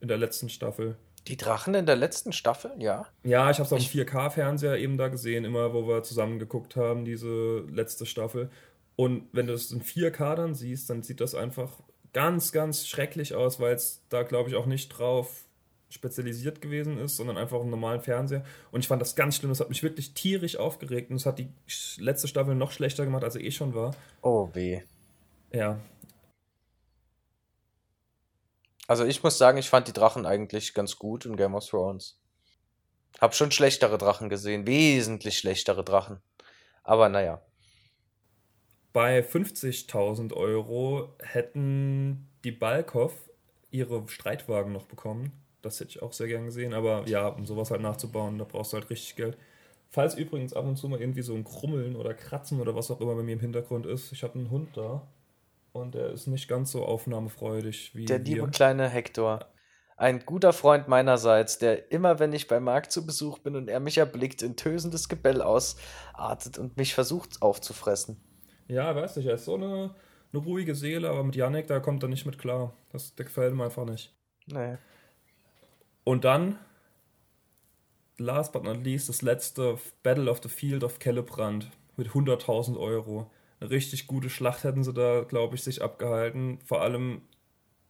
in 0.00 0.08
der 0.08 0.16
letzten 0.16 0.48
Staffel. 0.48 0.96
Die 1.26 1.36
Drachen 1.36 1.74
in 1.74 1.86
der 1.86 1.96
letzten 1.96 2.32
Staffel, 2.32 2.72
ja? 2.78 3.06
Ja, 3.22 3.50
ich 3.50 3.58
habe 3.58 3.66
es 3.66 3.72
auf 3.72 3.78
dem 3.78 4.06
4K-Fernseher 4.06 4.78
eben 4.78 4.98
da 4.98 5.08
gesehen, 5.08 5.44
immer 5.44 5.72
wo 5.72 5.88
wir 5.88 6.02
zusammen 6.02 6.38
geguckt 6.38 6.76
haben, 6.76 7.04
diese 7.04 7.60
letzte 7.70 8.06
Staffel. 8.06 8.50
Und 8.96 9.28
wenn 9.32 9.46
du 9.46 9.52
das 9.52 9.70
in 9.70 9.82
4K 9.82 10.36
dann 10.36 10.54
siehst, 10.54 10.88
dann 10.88 11.02
sieht 11.02 11.20
das 11.20 11.34
einfach 11.34 11.80
ganz, 12.12 12.52
ganz 12.52 12.86
schrecklich 12.86 13.34
aus, 13.34 13.58
weil 13.60 13.74
es 13.74 14.02
da, 14.08 14.22
glaube 14.22 14.48
ich, 14.48 14.56
auch 14.56 14.66
nicht 14.66 14.88
drauf 14.88 15.44
spezialisiert 15.90 16.60
gewesen 16.60 16.98
ist, 16.98 17.16
sondern 17.16 17.36
einfach 17.36 17.60
einen 17.60 17.70
normalen 17.70 18.00
Fernseher. 18.00 18.44
Und 18.72 18.80
ich 18.80 18.88
fand 18.88 19.00
das 19.00 19.14
ganz 19.14 19.36
schlimm. 19.36 19.50
Das 19.50 19.60
hat 19.60 19.68
mich 19.68 19.82
wirklich 19.82 20.14
tierisch 20.14 20.56
aufgeregt 20.56 21.10
und 21.10 21.16
es 21.16 21.26
hat 21.26 21.38
die 21.38 21.48
letzte 21.98 22.28
Staffel 22.28 22.54
noch 22.54 22.72
schlechter 22.72 23.04
gemacht, 23.04 23.24
als 23.24 23.36
er 23.36 23.42
eh 23.42 23.50
schon 23.50 23.74
war. 23.74 23.94
Oh 24.22 24.50
weh. 24.54 24.82
Ja. 25.52 25.78
Also 28.86 29.04
ich 29.04 29.22
muss 29.22 29.38
sagen, 29.38 29.58
ich 29.58 29.70
fand 29.70 29.88
die 29.88 29.92
Drachen 29.92 30.26
eigentlich 30.26 30.74
ganz 30.74 30.96
gut 30.98 31.26
in 31.26 31.36
Game 31.36 31.54
of 31.54 31.66
Thrones. 31.66 32.18
Hab 33.20 33.34
schon 33.34 33.52
schlechtere 33.52 33.96
Drachen 33.96 34.28
gesehen, 34.28 34.66
wesentlich 34.66 35.38
schlechtere 35.38 35.84
Drachen. 35.84 36.20
Aber 36.82 37.08
naja. 37.08 37.40
Bei 38.94 39.18
50.000 39.18 40.32
Euro 40.34 41.16
hätten 41.20 42.28
die 42.44 42.52
Balkov 42.52 43.12
ihre 43.72 44.06
Streitwagen 44.06 44.72
noch 44.72 44.86
bekommen. 44.86 45.32
Das 45.62 45.80
hätte 45.80 45.90
ich 45.90 46.02
auch 46.02 46.12
sehr 46.12 46.28
gern 46.28 46.44
gesehen. 46.44 46.72
Aber 46.72 47.02
ja, 47.08 47.26
um 47.26 47.44
sowas 47.44 47.72
halt 47.72 47.82
nachzubauen, 47.82 48.38
da 48.38 48.44
brauchst 48.44 48.72
du 48.72 48.76
halt 48.76 48.88
richtig 48.90 49.16
Geld. 49.16 49.36
Falls 49.90 50.14
übrigens 50.14 50.54
ab 50.54 50.64
und 50.64 50.76
zu 50.76 50.88
mal 50.88 51.00
irgendwie 51.00 51.22
so 51.22 51.34
ein 51.34 51.42
Krummeln 51.42 51.96
oder 51.96 52.14
Kratzen 52.14 52.60
oder 52.60 52.76
was 52.76 52.88
auch 52.92 53.00
immer 53.00 53.16
bei 53.16 53.24
mir 53.24 53.32
im 53.32 53.40
Hintergrund 53.40 53.84
ist, 53.84 54.12
ich 54.12 54.22
habe 54.22 54.38
einen 54.38 54.50
Hund 54.50 54.76
da 54.76 55.02
und 55.72 55.96
der 55.96 56.10
ist 56.10 56.28
nicht 56.28 56.46
ganz 56.46 56.70
so 56.70 56.84
aufnahmefreudig 56.84 57.96
wie 57.96 58.04
Der 58.04 58.20
liebe 58.20 58.48
kleine 58.48 58.88
Hector. 58.88 59.46
Ein 59.96 60.20
guter 60.24 60.52
Freund 60.52 60.86
meinerseits, 60.86 61.58
der 61.58 61.90
immer, 61.90 62.20
wenn 62.20 62.32
ich 62.32 62.46
beim 62.46 62.62
Markt 62.62 62.92
zu 62.92 63.04
Besuch 63.04 63.38
bin 63.38 63.56
und 63.56 63.68
er 63.68 63.80
mich 63.80 63.98
erblickt, 63.98 64.42
in 64.42 64.54
tösendes 64.54 65.08
Gebell 65.08 65.42
ausartet 65.42 66.58
und 66.58 66.76
mich 66.76 66.94
versucht 66.94 67.42
aufzufressen. 67.42 68.20
Ja, 68.68 68.94
weiß 68.94 69.16
nicht, 69.16 69.26
er 69.26 69.34
ist 69.34 69.44
so 69.44 69.54
eine, 69.54 69.94
eine 70.32 70.42
ruhige 70.42 70.74
Seele, 70.74 71.08
aber 71.08 71.22
mit 71.24 71.36
Yannick, 71.36 71.66
da 71.66 71.80
kommt 71.80 72.02
er 72.02 72.08
nicht 72.08 72.26
mit 72.26 72.38
klar. 72.38 72.72
Das, 72.92 73.14
der 73.14 73.26
gefällt 73.26 73.52
ihm 73.52 73.60
einfach 73.60 73.84
nicht. 73.84 74.12
Nee. 74.46 74.76
Und 76.04 76.24
dann, 76.24 76.58
last 78.18 78.52
but 78.52 78.64
not 78.64 78.84
least, 78.84 79.08
das 79.08 79.22
letzte 79.22 79.78
Battle 80.02 80.30
of 80.30 80.40
the 80.42 80.48
Field 80.48 80.84
of 80.84 80.98
Kellebrand 80.98 81.70
mit 81.96 82.08
100.000 82.08 82.78
Euro. 82.78 83.30
Eine 83.60 83.70
richtig 83.70 84.06
gute 84.06 84.30
Schlacht 84.30 84.64
hätten 84.64 84.84
sie 84.84 84.92
da, 84.92 85.22
glaube 85.22 85.54
ich, 85.54 85.62
sich 85.62 85.82
abgehalten. 85.82 86.58
Vor 86.64 86.82
allem, 86.82 87.22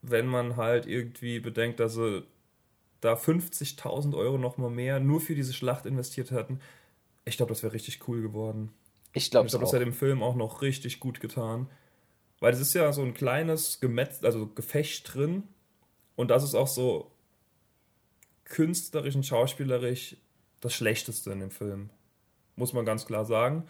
wenn 0.02 0.26
man 0.26 0.56
halt 0.56 0.86
irgendwie 0.86 1.40
bedenkt, 1.40 1.80
dass 1.80 1.94
sie 1.94 2.24
da 3.00 3.14
50.000 3.14 4.16
Euro 4.16 4.38
nochmal 4.38 4.70
mehr 4.70 5.00
nur 5.00 5.20
für 5.20 5.34
diese 5.34 5.52
Schlacht 5.52 5.86
investiert 5.86 6.30
hätten. 6.30 6.60
Ich 7.24 7.36
glaube, 7.36 7.50
das 7.50 7.62
wäre 7.62 7.72
richtig 7.72 8.06
cool 8.08 8.22
geworden. 8.22 8.72
Ich 9.14 9.30
glaube, 9.30 9.48
glaub, 9.48 9.62
das 9.62 9.72
hätte 9.72 9.84
dem 9.84 9.94
Film 9.94 10.22
auch 10.22 10.34
noch 10.34 10.60
richtig 10.60 11.00
gut 11.00 11.20
getan. 11.20 11.68
Weil 12.40 12.52
es 12.52 12.60
ist 12.60 12.74
ja 12.74 12.92
so 12.92 13.02
ein 13.02 13.14
kleines 13.14 13.80
Gemetz, 13.80 14.22
also 14.22 14.46
Gefecht 14.48 15.14
drin. 15.14 15.44
Und 16.16 16.30
das 16.30 16.44
ist 16.44 16.54
auch 16.54 16.68
so 16.68 17.12
künstlerisch 18.44 19.14
und 19.14 19.24
schauspielerisch 19.24 20.16
das 20.60 20.74
Schlechteste 20.74 21.30
in 21.30 21.40
dem 21.40 21.50
Film. 21.50 21.90
Muss 22.56 22.72
man 22.72 22.84
ganz 22.84 23.06
klar 23.06 23.24
sagen. 23.24 23.64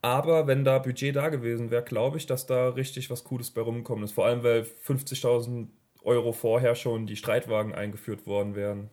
Aber 0.00 0.46
wenn 0.46 0.64
da 0.64 0.78
Budget 0.78 1.14
da 1.14 1.28
gewesen 1.28 1.70
wäre, 1.70 1.84
glaube 1.84 2.16
ich, 2.16 2.26
dass 2.26 2.46
da 2.46 2.70
richtig 2.70 3.10
was 3.10 3.24
Cooles 3.24 3.50
bei 3.52 3.60
rumgekommen 3.60 4.04
ist. 4.04 4.12
Vor 4.12 4.26
allem, 4.26 4.42
weil 4.42 4.62
50.000 4.62 5.68
Euro 6.02 6.32
vorher 6.32 6.74
schon 6.74 7.06
die 7.06 7.16
Streitwagen 7.16 7.74
eingeführt 7.74 8.26
worden 8.26 8.56
wären. 8.56 8.90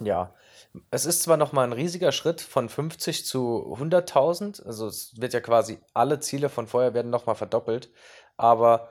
Ja, 0.00 0.34
es 0.90 1.06
ist 1.06 1.22
zwar 1.22 1.36
nochmal 1.38 1.66
ein 1.66 1.72
riesiger 1.72 2.12
Schritt 2.12 2.40
von 2.40 2.68
50 2.68 3.24
zu 3.24 3.74
100.000, 3.78 4.64
also 4.64 4.86
es 4.86 5.18
wird 5.18 5.32
ja 5.32 5.40
quasi 5.40 5.78
alle 5.94 6.20
Ziele 6.20 6.50
von 6.50 6.66
vorher 6.66 6.92
werden 6.92 7.10
nochmal 7.10 7.34
verdoppelt, 7.34 7.90
aber 8.36 8.90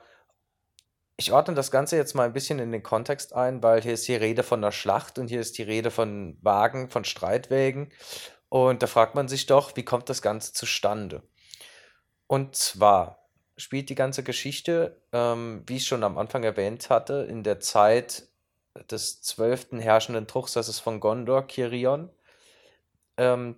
ich 1.16 1.32
ordne 1.32 1.54
das 1.54 1.70
Ganze 1.70 1.96
jetzt 1.96 2.14
mal 2.14 2.24
ein 2.24 2.32
bisschen 2.32 2.58
in 2.58 2.72
den 2.72 2.82
Kontext 2.82 3.34
ein, 3.34 3.62
weil 3.62 3.80
hier 3.80 3.94
ist 3.94 4.06
die 4.06 4.16
Rede 4.16 4.42
von 4.42 4.62
einer 4.62 4.72
Schlacht 4.72 5.18
und 5.18 5.28
hier 5.28 5.40
ist 5.40 5.56
die 5.56 5.62
Rede 5.62 5.90
von 5.90 6.36
Wagen, 6.42 6.90
von 6.90 7.04
Streitwägen. 7.04 7.90
Und 8.48 8.82
da 8.82 8.86
fragt 8.86 9.14
man 9.14 9.26
sich 9.26 9.46
doch, 9.46 9.76
wie 9.76 9.84
kommt 9.84 10.10
das 10.10 10.20
Ganze 10.20 10.52
zustande? 10.52 11.22
Und 12.26 12.54
zwar 12.54 13.30
spielt 13.56 13.88
die 13.88 13.94
ganze 13.94 14.22
Geschichte, 14.22 15.02
ähm, 15.12 15.62
wie 15.66 15.76
ich 15.76 15.86
schon 15.86 16.04
am 16.04 16.18
Anfang 16.18 16.44
erwähnt 16.44 16.90
hatte, 16.90 17.26
in 17.28 17.42
der 17.42 17.60
Zeit 17.60 18.28
des 18.90 19.22
zwölften 19.22 19.78
herrschenden 19.78 20.26
Truchsasses 20.26 20.78
von 20.78 21.00
Gondor, 21.00 21.46
Kirion, 21.46 22.10
ähm, 23.16 23.56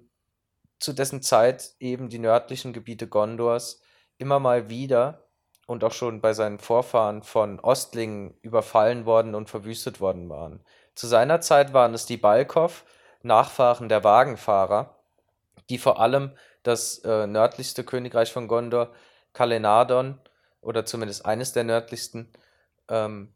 zu 0.78 0.92
dessen 0.92 1.22
Zeit 1.22 1.72
eben 1.80 2.08
die 2.08 2.18
nördlichen 2.18 2.72
Gebiete 2.72 3.08
Gondors 3.08 3.80
immer 4.18 4.38
mal 4.38 4.68
wieder 4.68 5.28
und 5.66 5.84
auch 5.84 5.92
schon 5.92 6.20
bei 6.20 6.32
seinen 6.32 6.58
Vorfahren 6.58 7.22
von 7.22 7.60
Ostlingen 7.60 8.36
überfallen 8.42 9.04
worden 9.04 9.34
und 9.34 9.50
verwüstet 9.50 10.00
worden 10.00 10.28
waren. 10.28 10.64
Zu 10.94 11.06
seiner 11.06 11.40
Zeit 11.40 11.72
waren 11.72 11.94
es 11.94 12.06
die 12.06 12.16
Balkov, 12.16 12.84
Nachfahren 13.22 13.88
der 13.88 14.04
Wagenfahrer, 14.04 14.96
die 15.68 15.78
vor 15.78 16.00
allem 16.00 16.36
das 16.62 16.98
äh, 17.00 17.26
nördlichste 17.26 17.84
Königreich 17.84 18.32
von 18.32 18.48
Gondor, 18.48 18.92
Kalenadon, 19.32 20.20
oder 20.60 20.84
zumindest 20.84 21.24
eines 21.24 21.52
der 21.52 21.64
nördlichsten, 21.64 22.32
ähm, 22.88 23.34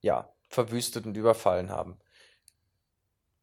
ja, 0.00 0.33
verwüstet 0.54 1.06
und 1.06 1.16
überfallen 1.16 1.70
haben. 1.70 1.98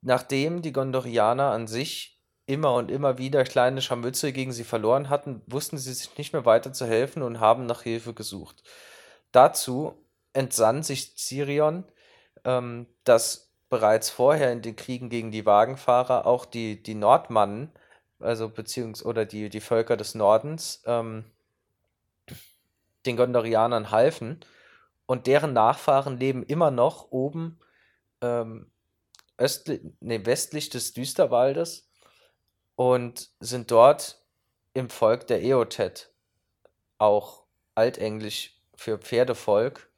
Nachdem 0.01 0.62
die 0.62 0.74
Gondorianer 0.74 1.51
an 1.51 1.68
sich 1.68 2.20
immer 2.48 2.74
und 2.74 2.89
immer 2.89 3.18
wieder 3.18 3.44
kleine 3.44 3.82
Scharmützel 3.82 4.32
gegen 4.32 4.51
sie 4.51 4.63
verloren 4.63 5.10
hatten, 5.10 5.41
wussten 5.46 5.77
sie 5.77 5.94
sich 5.94 6.18
nicht 6.18 6.34
mehr 6.34 6.46
weiter 6.46 6.74
zu 6.74 6.88
helfen 6.88 7.22
und 7.22 7.39
haben 7.39 7.65
nach 7.65 7.84
Hilfe 7.84 8.13
gesucht. 8.13 8.63
Dazu 9.32 9.94
entsann 10.34 10.82
sich 10.84 11.15
Cirion, 11.18 11.84
ähm, 12.44 12.88
dass 13.03 13.51
bereits 13.70 14.10
vorher 14.10 14.51
in 14.51 14.62
den 14.62 14.75
Kriegen 14.75 15.10
gegen 15.10 15.32
die 15.32 15.46
Wagenfahrer 15.46 16.25
auch 16.25 16.46
die, 16.46 16.82
die 16.82 16.96
Nordmannen, 16.96 17.72
also 18.20 18.50
beziehungsweise 18.50 19.08
oder 19.08 19.25
die, 19.25 19.50
die 19.50 19.62
Völker 19.62 19.96
des 19.96 20.15
Nordens, 20.15 20.82
ähm, 20.86 21.25
den 23.06 23.18
Gondorianern 23.18 23.91
halfen 23.91 24.41
und 25.12 25.27
deren 25.27 25.51
Nachfahren 25.51 26.18
leben 26.18 26.41
immer 26.41 26.72
noch 26.72 27.12
oben 27.12 27.60
ähm, 28.22 28.72
östlich, 29.38 29.82
nee, 30.00 30.25
westlich 30.25 30.70
des 30.70 30.94
Düsterwaldes 30.94 31.91
und 32.77 33.30
sind 33.41 33.72
dort 33.72 34.25
im 34.74 34.89
Volk 34.89 35.27
der 35.27 35.41
Eotet, 35.41 36.13
auch 36.98 37.44
altenglisch 37.75 38.58
für 38.74 39.00
Pferdevolk, 39.00 39.91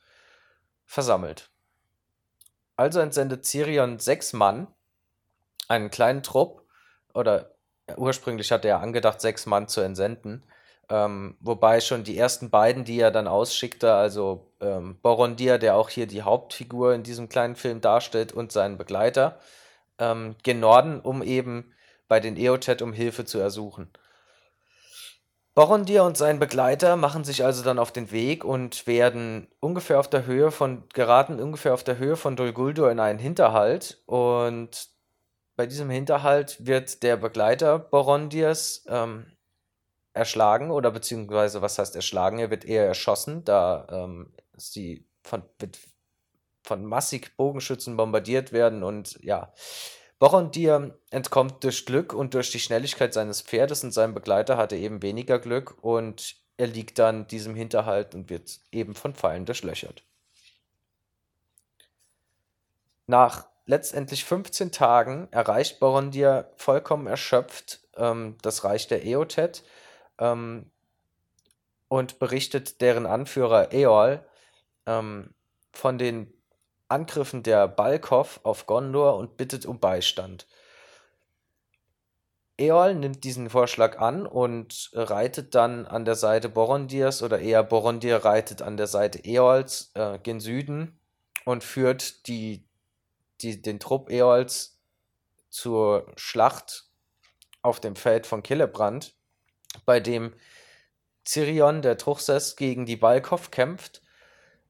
versammelt. 0.84 1.52
Also 2.76 3.00
entsendet 3.00 3.46
Cirion 3.46 4.00
sechs 4.00 4.34
Mann, 4.34 4.66
einen 5.68 5.92
kleinen 5.92 6.24
Trupp, 6.24 6.68
oder 7.14 7.54
ursprünglich 7.98 8.52
hatte 8.52 8.68
er 8.68 8.80
angedacht, 8.80 9.22
sechs 9.22 9.46
Mann 9.46 9.68
zu 9.68 9.82
entsenden, 9.82 10.44
ähm, 10.90 11.38
wobei 11.40 11.80
schon 11.80 12.04
die 12.04 12.18
ersten 12.18 12.50
beiden, 12.50 12.84
die 12.84 13.00
er 13.00 13.12
dann 13.12 13.28
ausschickte, 13.28 13.94
also 13.94 14.52
ähm, 14.60 14.98
Borondir, 15.02 15.58
der 15.58 15.76
auch 15.76 15.90
hier 15.90 16.08
die 16.08 16.24
Hauptfigur 16.24 16.94
in 16.94 17.04
diesem 17.04 17.30
kleinen 17.30 17.56
Film 17.56 17.82
darstellt, 17.82 18.34
und 18.34 18.52
seinen 18.52 18.78
Begleiter, 18.78 19.40
ähm, 20.00 20.36
gen 20.44 20.60
Norden, 20.60 21.00
um 21.00 21.24
eben 21.24 21.74
bei 22.08 22.20
den 22.20 22.38
Eotet 22.38 22.82
um 22.82 22.94
Hilfe 22.94 23.26
zu 23.26 23.40
ersuchen. 23.40 23.92
Borondir 25.56 26.04
und 26.04 26.18
sein 26.18 26.40
Begleiter 26.40 26.96
machen 26.96 27.24
sich 27.24 27.46
also 27.46 27.64
dann 27.64 27.78
auf 27.78 27.92
den 27.92 28.12
Weg 28.12 28.44
und 28.44 28.88
werden 28.88 29.48
ungefähr 29.60 30.00
auf 30.00 30.10
der 30.10 30.26
Höhe 30.26 30.50
von, 30.50 30.84
geraten 30.94 31.40
ungefähr 31.40 31.76
auf 31.76 31.84
der 31.84 32.00
Höhe 32.00 32.16
von 32.16 32.36
Dol 32.36 32.54
Guldur 32.54 32.92
in 32.92 33.00
einen 33.00 33.20
Hinterhalt 33.20 34.02
und 34.08 34.90
bei 35.56 35.68
diesem 35.68 35.92
Hinterhalt 35.92 36.66
wird 36.66 37.04
der 37.04 37.18
Begleiter 37.18 37.78
Borondirs 37.78 38.84
ähm, 38.88 39.28
erschlagen 40.14 40.72
oder 40.72 40.92
beziehungsweise, 40.92 41.62
was 41.62 41.80
heißt 41.80 41.96
erschlagen? 41.96 42.40
Er 42.40 42.50
wird 42.50 42.66
eher 42.66 42.86
erschossen, 42.86 43.44
da 43.44 43.88
ähm, 43.90 44.34
sie 44.56 45.06
von, 45.24 45.44
von 46.64 46.86
massig 46.86 47.36
Bogenschützen 47.36 47.98
bombardiert 47.98 48.52
werden 48.52 48.84
und 48.84 49.20
ja, 49.24 49.52
Borondir 50.20 50.98
entkommt 51.10 51.64
durch 51.64 51.86
Glück 51.86 52.14
und 52.14 52.34
durch 52.34 52.52
die 52.52 52.60
Schnelligkeit 52.60 53.14
seines 53.14 53.42
Pferdes 53.42 53.84
und 53.84 53.92
sein 53.92 54.14
Begleiter 54.14 54.56
hatte 54.56 54.78
eben 54.78 55.02
weniger 55.02 55.40
Glück 55.40 55.76
und 55.82 56.36
er 56.56 56.68
liegt 56.68 57.00
dann 57.00 57.28
diesem 57.28 57.56
Hinterhalt 57.56 58.16
und 58.16 58.30
wird 58.30 58.60
eben 58.72 58.94
von 58.94 59.16
Pfeilen 59.16 59.46
durchlöchert. 59.46 60.04
Nach 63.06 63.48
letztendlich 63.66 64.24
15 64.24 64.72
Tagen 64.72 65.28
erreicht 65.32 65.80
Borondir 65.80 66.52
vollkommen 66.56 67.08
erschöpft 67.08 67.82
ähm, 67.98 68.38
das 68.42 68.64
Reich 68.64 68.88
der 68.88 69.06
Eotet 69.06 69.64
ähm, 70.24 70.72
und 71.90 72.18
berichtet 72.18 72.82
deren 72.82 73.06
Anführer 73.06 73.74
Eol 73.74 74.26
ähm, 74.88 75.34
von 75.74 75.98
den 75.98 76.34
Angriffen 76.88 77.44
der 77.44 77.68
Balkov 77.68 78.40
auf 78.44 78.66
Gondor 78.66 79.18
und 79.18 79.38
bittet 79.38 79.66
um 79.66 79.80
Beistand. 79.80 80.48
Eol 82.58 82.96
nimmt 82.96 83.24
diesen 83.24 83.50
Vorschlag 83.50 84.00
an 84.00 84.26
und 84.26 84.92
reitet 84.94 85.56
dann 85.56 85.86
an 85.86 86.06
der 86.06 86.16
Seite 86.16 86.50
Borondirs 86.50 87.22
oder 87.24 87.40
eher 87.40 87.64
Borondir 87.64 88.18
reitet 88.24 88.62
an 88.62 88.78
der 88.78 88.88
Seite 88.88 89.20
Eols 89.26 89.92
äh, 89.96 90.20
gen 90.20 90.40
Süden 90.40 91.00
und 91.46 91.64
führt 91.64 92.28
die, 92.28 92.64
die, 93.42 93.62
den 93.62 93.80
Trupp 93.80 94.10
Eols 94.10 94.80
zur 95.50 96.06
Schlacht 96.16 96.86
auf 97.64 97.80
dem 97.80 97.96
Feld 97.96 98.28
von 98.28 98.44
Killebrand 98.44 99.16
bei 99.86 100.00
dem 100.00 100.34
Cirion 101.26 101.82
der 101.82 101.98
Truchsess 101.98 102.56
gegen 102.56 102.86
die 102.86 102.96
Balkov 102.96 103.52
kämpft. 103.52 104.02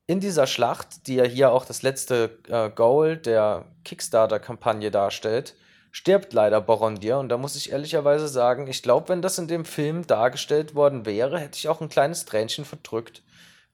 In 0.06 0.20
dieser 0.20 0.48
Schlacht, 0.48 1.08
die 1.08 1.16
ja 1.16 1.24
hier 1.24 1.52
auch 1.52 1.66
das 1.66 1.82
letzte 1.82 2.40
äh, 2.48 2.70
Goal 2.70 3.18
der 3.18 3.66
Kickstarter-Kampagne 3.86 4.92
darstellt, 4.92 5.56
stirbt 5.92 6.34
leider 6.34 6.60
Borondir. 6.60 7.20
Und 7.20 7.30
da 7.30 7.38
muss 7.38 7.56
ich 7.56 7.72
ehrlicherweise 7.72 8.28
sagen, 8.28 8.68
ich 8.68 8.84
glaube, 8.84 9.10
wenn 9.10 9.22
das 9.22 9.38
in 9.38 9.48
dem 9.48 9.64
Film 9.64 10.06
dargestellt 10.06 10.76
worden 10.76 11.06
wäre, 11.06 11.40
hätte 11.40 11.58
ich 11.58 11.70
auch 11.70 11.80
ein 11.80 11.90
kleines 11.90 12.26
Tränchen 12.26 12.66
verdrückt, 12.66 13.24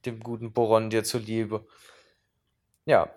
dem 0.05 0.19
guten 0.19 0.53
Borondir 0.53 1.03
zuliebe. 1.03 1.65
Ja. 2.85 3.09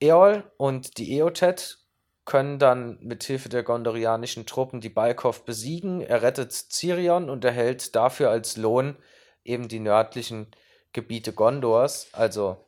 Eol 0.00 0.44
und 0.56 0.98
die 0.98 1.16
Eotet 1.16 1.81
können 2.24 2.58
dann 2.58 2.98
mit 3.00 3.24
Hilfe 3.24 3.48
der 3.48 3.62
gondorianischen 3.62 4.46
Truppen 4.46 4.80
die 4.80 4.88
Balkov 4.88 5.44
besiegen. 5.44 6.00
Er 6.00 6.22
rettet 6.22 6.52
Cirion 6.52 7.28
und 7.28 7.44
erhält 7.44 7.96
dafür 7.96 8.30
als 8.30 8.56
Lohn 8.56 8.96
eben 9.44 9.68
die 9.68 9.80
nördlichen 9.80 10.48
Gebiete 10.92 11.32
Gondors, 11.32 12.08
also 12.12 12.64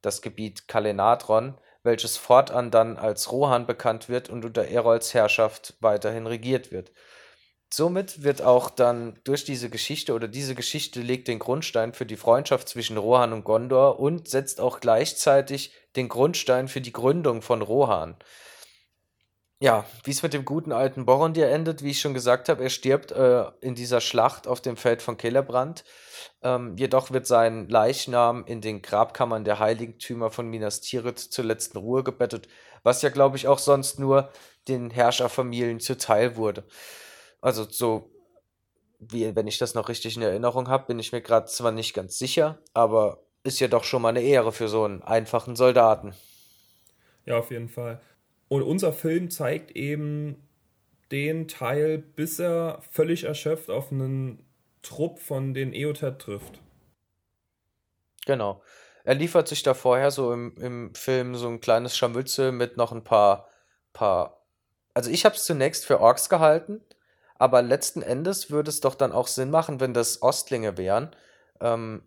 das 0.00 0.22
Gebiet 0.22 0.68
Kalenatron, 0.68 1.58
welches 1.82 2.16
fortan 2.16 2.70
dann 2.70 2.96
als 2.96 3.30
Rohan 3.32 3.66
bekannt 3.66 4.08
wird 4.08 4.30
und 4.30 4.44
unter 4.44 4.64
Erols 4.64 5.12
Herrschaft 5.12 5.74
weiterhin 5.80 6.26
regiert 6.26 6.70
wird. 6.70 6.92
Somit 7.72 8.22
wird 8.22 8.42
auch 8.42 8.68
dann 8.68 9.18
durch 9.24 9.44
diese 9.44 9.70
Geschichte 9.70 10.12
oder 10.12 10.28
diese 10.28 10.54
Geschichte 10.54 11.00
legt 11.00 11.26
den 11.26 11.38
Grundstein 11.38 11.94
für 11.94 12.04
die 12.04 12.16
Freundschaft 12.16 12.68
zwischen 12.68 12.98
Rohan 12.98 13.32
und 13.32 13.44
Gondor 13.44 13.98
und 13.98 14.28
setzt 14.28 14.60
auch 14.60 14.80
gleichzeitig 14.80 15.72
den 15.96 16.08
Grundstein 16.08 16.68
für 16.68 16.82
die 16.82 16.92
Gründung 16.92 17.40
von 17.40 17.62
Rohan. 17.62 18.16
Ja, 19.62 19.86
wie 20.02 20.10
es 20.10 20.24
mit 20.24 20.32
dem 20.32 20.44
guten 20.44 20.72
alten 20.72 21.06
Borondir 21.06 21.48
endet, 21.48 21.84
wie 21.84 21.90
ich 21.90 22.00
schon 22.00 22.14
gesagt 22.14 22.48
habe, 22.48 22.64
er 22.64 22.68
stirbt 22.68 23.12
äh, 23.12 23.44
in 23.60 23.76
dieser 23.76 24.00
Schlacht 24.00 24.48
auf 24.48 24.60
dem 24.60 24.76
Feld 24.76 25.02
von 25.02 25.16
Celebrand. 25.16 25.84
Ähm, 26.42 26.76
jedoch 26.76 27.12
wird 27.12 27.28
sein 27.28 27.68
Leichnam 27.68 28.44
in 28.44 28.60
den 28.60 28.82
Grabkammern 28.82 29.44
der 29.44 29.60
Heiligtümer 29.60 30.32
von 30.32 30.48
Minas 30.48 30.80
Tirith 30.80 31.20
zur 31.20 31.44
letzten 31.44 31.78
Ruhe 31.78 32.02
gebettet, 32.02 32.48
was 32.82 33.02
ja, 33.02 33.10
glaube 33.10 33.36
ich, 33.36 33.46
auch 33.46 33.60
sonst 33.60 34.00
nur 34.00 34.32
den 34.66 34.90
Herrscherfamilien 34.90 35.78
zuteil 35.78 36.34
wurde. 36.34 36.64
Also 37.40 37.62
so, 37.62 38.10
wie, 38.98 39.36
wenn 39.36 39.46
ich 39.46 39.58
das 39.58 39.74
noch 39.74 39.88
richtig 39.88 40.16
in 40.16 40.22
Erinnerung 40.22 40.66
habe, 40.66 40.86
bin 40.86 40.98
ich 40.98 41.12
mir 41.12 41.20
gerade 41.20 41.46
zwar 41.46 41.70
nicht 41.70 41.94
ganz 41.94 42.18
sicher, 42.18 42.58
aber 42.74 43.22
ist 43.44 43.60
ja 43.60 43.68
doch 43.68 43.84
schon 43.84 44.02
mal 44.02 44.08
eine 44.08 44.22
Ehre 44.22 44.50
für 44.50 44.66
so 44.66 44.82
einen 44.82 45.02
einfachen 45.02 45.54
Soldaten. 45.54 46.16
Ja, 47.26 47.38
auf 47.38 47.52
jeden 47.52 47.68
Fall. 47.68 48.00
Und 48.52 48.60
unser 48.60 48.92
Film 48.92 49.30
zeigt 49.30 49.70
eben 49.70 50.46
den 51.10 51.48
Teil, 51.48 51.96
bis 51.96 52.38
er 52.38 52.82
völlig 52.90 53.24
erschöpft 53.24 53.70
auf 53.70 53.90
einen 53.90 54.44
Trupp 54.82 55.20
von 55.20 55.54
den 55.54 55.72
Eotet 55.72 56.20
trifft. 56.20 56.60
Genau. 58.26 58.62
Er 59.04 59.14
liefert 59.14 59.48
sich 59.48 59.62
da 59.62 59.72
vorher 59.72 60.10
so 60.10 60.34
im, 60.34 60.54
im 60.58 60.94
Film 60.94 61.34
so 61.34 61.48
ein 61.48 61.62
kleines 61.62 61.96
Scharmützel 61.96 62.52
mit 62.52 62.76
noch 62.76 62.92
ein 62.92 63.04
paar, 63.04 63.48
paar. 63.94 64.44
Also 64.92 65.10
ich 65.10 65.24
habe 65.24 65.34
es 65.34 65.46
zunächst 65.46 65.86
für 65.86 65.98
Orks 65.98 66.28
gehalten, 66.28 66.82
aber 67.36 67.62
letzten 67.62 68.02
Endes 68.02 68.50
würde 68.50 68.68
es 68.68 68.80
doch 68.80 68.96
dann 68.96 69.12
auch 69.12 69.28
Sinn 69.28 69.48
machen, 69.48 69.80
wenn 69.80 69.94
das 69.94 70.20
Ostlinge 70.20 70.76
wären, 70.76 71.16
ähm, 71.62 72.02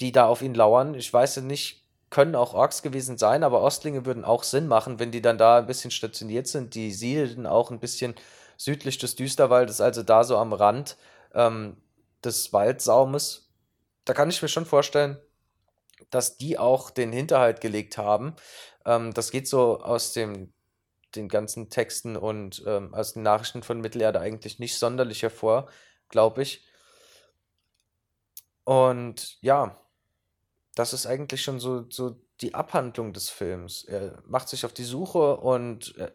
die 0.00 0.12
da 0.12 0.26
auf 0.26 0.42
ihn 0.42 0.52
lauern. 0.52 0.92
Ich 0.92 1.10
weiß 1.10 1.36
ja 1.36 1.42
nicht 1.42 1.81
können 2.12 2.36
auch 2.36 2.52
Orks 2.52 2.82
gewesen 2.82 3.16
sein, 3.16 3.42
aber 3.42 3.62
Ostlinge 3.62 4.04
würden 4.04 4.22
auch 4.22 4.44
Sinn 4.44 4.68
machen, 4.68 4.98
wenn 4.98 5.10
die 5.10 5.22
dann 5.22 5.38
da 5.38 5.56
ein 5.56 5.66
bisschen 5.66 5.90
stationiert 5.90 6.46
sind. 6.46 6.74
Die 6.74 6.92
siedelten 6.92 7.46
auch 7.46 7.70
ein 7.70 7.80
bisschen 7.80 8.14
südlich 8.58 8.98
des 8.98 9.16
Düsterwaldes, 9.16 9.80
also 9.80 10.02
da 10.02 10.22
so 10.22 10.36
am 10.36 10.52
Rand 10.52 10.98
ähm, 11.34 11.78
des 12.22 12.52
Waldsaumes. 12.52 13.50
Da 14.04 14.12
kann 14.12 14.28
ich 14.28 14.42
mir 14.42 14.48
schon 14.48 14.66
vorstellen, 14.66 15.16
dass 16.10 16.36
die 16.36 16.58
auch 16.58 16.90
den 16.90 17.12
Hinterhalt 17.12 17.62
gelegt 17.62 17.96
haben. 17.96 18.36
Ähm, 18.84 19.14
das 19.14 19.30
geht 19.30 19.48
so 19.48 19.80
aus 19.80 20.12
dem, 20.12 20.52
den 21.16 21.30
ganzen 21.30 21.70
Texten 21.70 22.18
und 22.18 22.62
ähm, 22.66 22.92
aus 22.92 23.14
den 23.14 23.22
Nachrichten 23.22 23.62
von 23.62 23.80
Mittelerde 23.80 24.20
eigentlich 24.20 24.58
nicht 24.58 24.78
sonderlich 24.78 25.22
hervor, 25.22 25.70
glaube 26.10 26.42
ich. 26.42 26.66
Und 28.64 29.38
ja, 29.40 29.81
das 30.74 30.92
ist 30.92 31.06
eigentlich 31.06 31.42
schon 31.42 31.60
so, 31.60 31.84
so 31.90 32.16
die 32.40 32.54
Abhandlung 32.54 33.12
des 33.12 33.28
Films. 33.28 33.84
Er 33.84 34.22
macht 34.26 34.48
sich 34.48 34.64
auf 34.64 34.72
die 34.72 34.84
Suche 34.84 35.36
und 35.36 35.96
äh, 35.98 36.10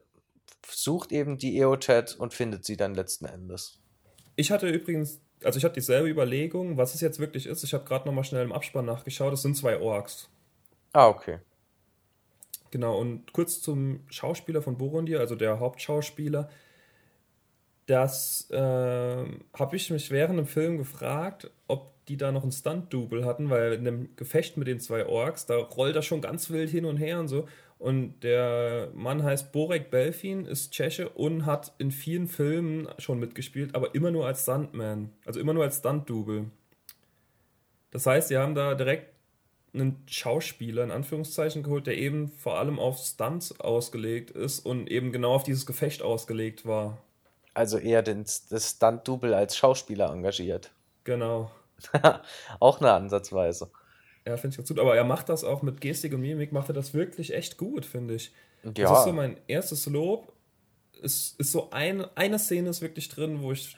sucht 0.68 1.12
eben 1.12 1.38
die 1.38 1.58
EOChat 1.58 2.16
und 2.16 2.34
findet 2.34 2.66
sie 2.66 2.78
dann 2.78 2.96
letzten 2.96 3.26
Endes. 3.26 3.80
Ich 4.36 4.52
hatte 4.52 4.68
übrigens, 4.68 5.22
also 5.44 5.58
ich 5.58 5.64
hatte 5.64 5.76
dieselbe 5.76 6.10
Überlegung, 6.10 6.78
was 6.78 6.96
es 6.96 7.02
jetzt 7.02 7.20
wirklich 7.20 7.46
ist. 7.46 7.64
Ich 7.64 7.74
habe 7.74 7.86
gerade 7.86 8.08
nochmal 8.08 8.24
schnell 8.24 8.44
im 8.44 8.54
Abspann 8.54 8.86
nachgeschaut. 8.86 9.34
Es 9.34 9.42
sind 9.42 9.56
zwei 9.56 9.80
Orks. 9.80 10.30
Ah, 10.94 11.08
okay. 11.08 11.40
Genau, 12.72 12.98
und 12.98 13.32
kurz 13.32 13.62
zum 13.62 14.02
Schauspieler 14.10 14.62
von 14.62 14.78
Borundir, 14.78 15.20
also 15.20 15.36
der 15.36 15.60
Hauptschauspieler. 15.60 16.50
Das 17.86 18.50
äh, 18.52 18.58
habe 18.58 19.76
ich 19.76 19.90
mich 19.90 20.12
während 20.12 20.40
dem 20.40 20.46
Film 20.46 20.78
gefragt, 20.78 21.50
ob 21.68 21.94
die 22.08 22.18
da 22.18 22.32
noch 22.32 22.44
ein 22.44 22.52
Stunt-Double 22.52 23.26
hatten, 23.26 23.50
weil 23.50 23.74
in 23.74 23.86
dem 23.86 24.16
Gefecht 24.16 24.58
mit 24.58 24.68
den 24.68 24.80
zwei 24.80 25.06
Orks, 25.06 25.46
da 25.46 25.58
rollt 25.58 25.96
er 25.96 26.02
schon 26.02 26.22
ganz 26.22 26.50
wild 26.50 26.70
hin 26.70 26.86
und 26.86 26.98
her 26.98 27.20
und 27.20 27.28
so. 27.28 27.48
Und 27.80 28.24
der 28.24 28.90
Mann 28.96 29.24
heißt 29.24 29.52
Borek 29.52 29.92
Belfin, 29.92 30.46
ist 30.46 30.72
Tscheche 30.72 31.10
und 31.10 31.46
hat 31.46 31.74
in 31.78 31.92
vielen 31.92 32.28
Filmen 32.28 32.88
schon 32.98 33.20
mitgespielt, 33.20 33.76
aber 33.76 33.94
immer 33.94 34.10
nur 34.10 34.26
als 34.26 34.44
Stuntman, 34.44 35.12
also 35.26 35.40
immer 35.40 35.54
nur 35.54 35.64
als 35.64 35.78
Stunt-Double. 35.78 36.46
Das 37.92 38.06
heißt, 38.06 38.30
sie 38.30 38.38
haben 38.38 38.56
da 38.56 38.74
direkt 38.74 39.14
einen 39.74 40.02
Schauspieler 40.08 40.84
in 40.84 40.92
Anführungszeichen 40.92 41.62
geholt, 41.62 41.88
der 41.88 41.98
eben 41.98 42.30
vor 42.30 42.58
allem 42.58 42.80
auf 42.80 42.98
Stunts 42.98 43.60
ausgelegt 43.60 44.32
ist 44.32 44.66
und 44.66 44.90
eben 44.90 45.12
genau 45.12 45.34
auf 45.34 45.44
dieses 45.44 45.66
Gefecht 45.66 46.02
ausgelegt 46.02 46.66
war. 46.66 46.98
Also 47.54 47.78
eher 47.78 48.02
den, 48.02 48.24
das 48.24 48.72
Stunt-Double 48.72 49.34
als 49.34 49.58
Schauspieler 49.58 50.12
engagiert. 50.12 50.72
Genau. 51.04 51.52
auch 52.60 52.80
eine 52.80 52.92
Ansatzweise. 52.92 53.70
Ja, 54.26 54.36
finde 54.38 54.54
ich 54.54 54.58
ganz 54.58 54.70
gut. 54.70 54.80
Aber 54.80 54.96
er 54.96 55.04
macht 55.04 55.30
das 55.30 55.44
auch 55.44 55.62
mit 55.62 55.82
Gestik 55.82 56.14
und 56.14 56.22
Mimik, 56.22 56.52
macht 56.52 56.70
er 56.70 56.74
das 56.74 56.94
wirklich 56.94 57.34
echt 57.34 57.58
gut, 57.58 57.86
finde 57.86 58.16
ich. 58.16 58.34
Ja. 58.64 58.72
Das 58.72 59.00
ist 59.00 59.06
so 59.06 59.14
mein 59.14 59.38
erstes 59.48 59.86
Lob. 59.86 60.34
Es 61.02 61.36
ist 61.38 61.52
so 61.52 61.70
ein, 61.70 62.06
eine 62.16 62.40
Szene 62.40 62.70
ist 62.70 62.82
wirklich 62.82 63.08
drin, 63.08 63.42
wo 63.42 63.52
ich 63.52 63.78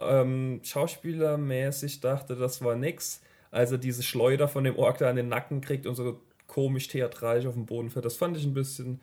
ähm, 0.00 0.60
schauspielermäßig 0.62 2.00
dachte, 2.00 2.34
das 2.34 2.62
war 2.62 2.74
nix 2.74 3.20
als 3.56 3.72
er 3.72 3.78
diese 3.78 4.02
Schleuder 4.02 4.48
von 4.48 4.64
dem 4.64 4.78
Ork 4.78 4.98
da 4.98 5.08
an 5.08 5.16
den 5.16 5.28
Nacken 5.28 5.60
kriegt 5.60 5.86
und 5.86 5.94
so 5.94 6.20
komisch 6.46 6.88
theatralisch 6.88 7.46
auf 7.46 7.54
den 7.54 7.66
Boden 7.66 7.90
fährt. 7.90 8.04
Das 8.04 8.16
fand 8.16 8.36
ich 8.36 8.44
ein 8.44 8.54
bisschen 8.54 9.00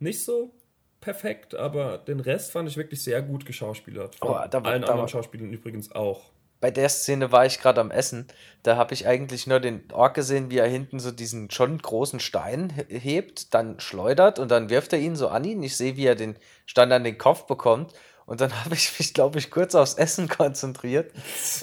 nicht 0.00 0.24
so 0.24 0.52
perfekt, 1.00 1.54
aber 1.54 1.98
den 1.98 2.20
Rest 2.20 2.50
fand 2.50 2.68
ich 2.68 2.76
wirklich 2.76 3.02
sehr 3.02 3.22
gut 3.22 3.46
geschauspielert. 3.46 4.16
Von 4.16 4.30
oh, 4.30 4.46
da, 4.50 4.58
allen 4.60 4.82
da, 4.82 4.88
anderen 4.88 5.08
Schauspielern 5.08 5.52
übrigens 5.52 5.92
auch. 5.92 6.32
Bei 6.60 6.70
der 6.70 6.88
Szene 6.88 7.30
war 7.30 7.46
ich 7.46 7.60
gerade 7.60 7.80
am 7.80 7.90
Essen. 7.90 8.26
Da 8.64 8.76
habe 8.76 8.92
ich 8.92 9.06
eigentlich 9.06 9.46
nur 9.46 9.60
den 9.60 9.84
Ork 9.92 10.14
gesehen, 10.14 10.50
wie 10.50 10.58
er 10.58 10.66
hinten 10.66 10.98
so 10.98 11.12
diesen 11.12 11.50
schon 11.50 11.78
großen 11.78 12.18
Stein 12.18 12.72
hebt, 12.88 13.54
dann 13.54 13.78
schleudert 13.78 14.38
und 14.38 14.50
dann 14.50 14.68
wirft 14.68 14.92
er 14.92 14.98
ihn 14.98 15.14
so 15.14 15.28
an 15.28 15.44
ihn. 15.44 15.62
Ich 15.62 15.76
sehe, 15.76 15.96
wie 15.96 16.06
er 16.06 16.16
den 16.16 16.36
Stein 16.66 16.90
an 16.90 17.04
den 17.04 17.18
Kopf 17.18 17.44
bekommt. 17.44 17.92
Und 18.26 18.42
dann 18.42 18.52
habe 18.64 18.74
ich 18.74 18.98
mich, 18.98 19.14
glaube 19.14 19.38
ich, 19.38 19.50
kurz 19.50 19.74
aufs 19.74 19.94
Essen 19.94 20.28
konzentriert. 20.28 21.12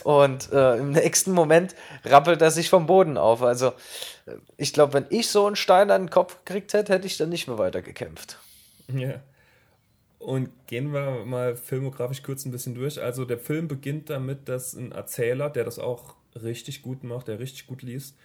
Und 0.04 0.52
äh, 0.52 0.78
im 0.78 0.92
nächsten 0.92 1.32
Moment 1.32 1.76
rappelt 2.04 2.42
er 2.42 2.52
sich 2.52 2.70
vom 2.70 2.88
Boden 2.88 3.18
auf. 3.18 3.44
Also, 3.44 3.68
äh, 4.26 4.38
ich 4.58 4.74
glaube, 4.74 4.94
wenn 4.94 5.06
ich 5.10 5.30
so 5.30 5.46
einen 5.46 5.56
Stein 5.56 5.92
an 5.92 6.04
den 6.04 6.10
Kopf 6.10 6.38
gekriegt 6.44 6.74
hätte, 6.74 6.94
hätte 6.94 7.06
ich 7.06 7.18
dann 7.18 7.30
nicht 7.30 7.48
mehr 7.48 7.58
weiter 7.58 7.82
gekämpft. 7.82 8.40
Ja. 8.88 9.22
Und 10.26 10.50
gehen 10.66 10.92
wir 10.92 11.24
mal 11.24 11.56
filmografisch 11.56 12.24
kurz 12.24 12.46
ein 12.46 12.52
bisschen 12.52 12.74
durch. 12.74 13.00
Also, 13.00 13.26
der 13.26 13.38
Film 13.38 13.68
beginnt 13.68 14.10
damit, 14.10 14.50
dass 14.50 14.74
ein 14.74 14.92
Erzähler, 14.92 15.52
der 15.52 15.66
das 15.66 15.78
auch 15.78 16.16
richtig 16.42 16.82
gut 16.82 17.04
macht, 17.04 17.28
der 17.28 17.38
richtig 17.38 17.68
gut 17.68 17.84
liest, 17.84 18.18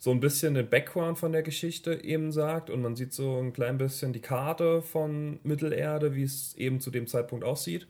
so 0.00 0.10
ein 0.10 0.18
bisschen 0.18 0.54
den 0.54 0.68
Background 0.68 1.18
von 1.20 1.30
der 1.30 1.44
Geschichte 1.44 2.02
eben 2.02 2.32
sagt 2.32 2.68
und 2.68 2.82
man 2.82 2.96
sieht 2.96 3.12
so 3.12 3.38
ein 3.38 3.52
klein 3.52 3.78
bisschen 3.78 4.12
die 4.12 4.20
Karte 4.20 4.82
von 4.82 5.38
Mittelerde, 5.44 6.16
wie 6.16 6.24
es 6.24 6.56
eben 6.56 6.80
zu 6.80 6.90
dem 6.90 7.06
Zeitpunkt 7.06 7.44
aussieht. 7.44 7.86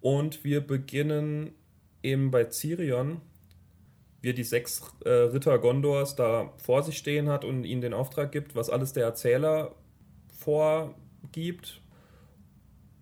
Und 0.00 0.42
wir 0.42 0.60
beginnen 0.60 1.52
eben 2.02 2.32
bei 2.32 2.50
Cirion, 2.50 3.20
wie 4.22 4.30
er 4.30 4.34
die 4.34 4.42
sechs 4.42 4.82
äh, 5.04 5.10
Ritter 5.10 5.60
Gondors 5.60 6.16
da 6.16 6.52
vor 6.56 6.82
sich 6.82 6.98
stehen 6.98 7.28
hat 7.28 7.44
und 7.44 7.62
ihnen 7.62 7.80
den 7.80 7.94
Auftrag 7.94 8.32
gibt, 8.32 8.56
was 8.56 8.70
alles 8.70 8.92
der 8.92 9.04
Erzähler 9.04 9.76
vorgibt. 10.36 11.80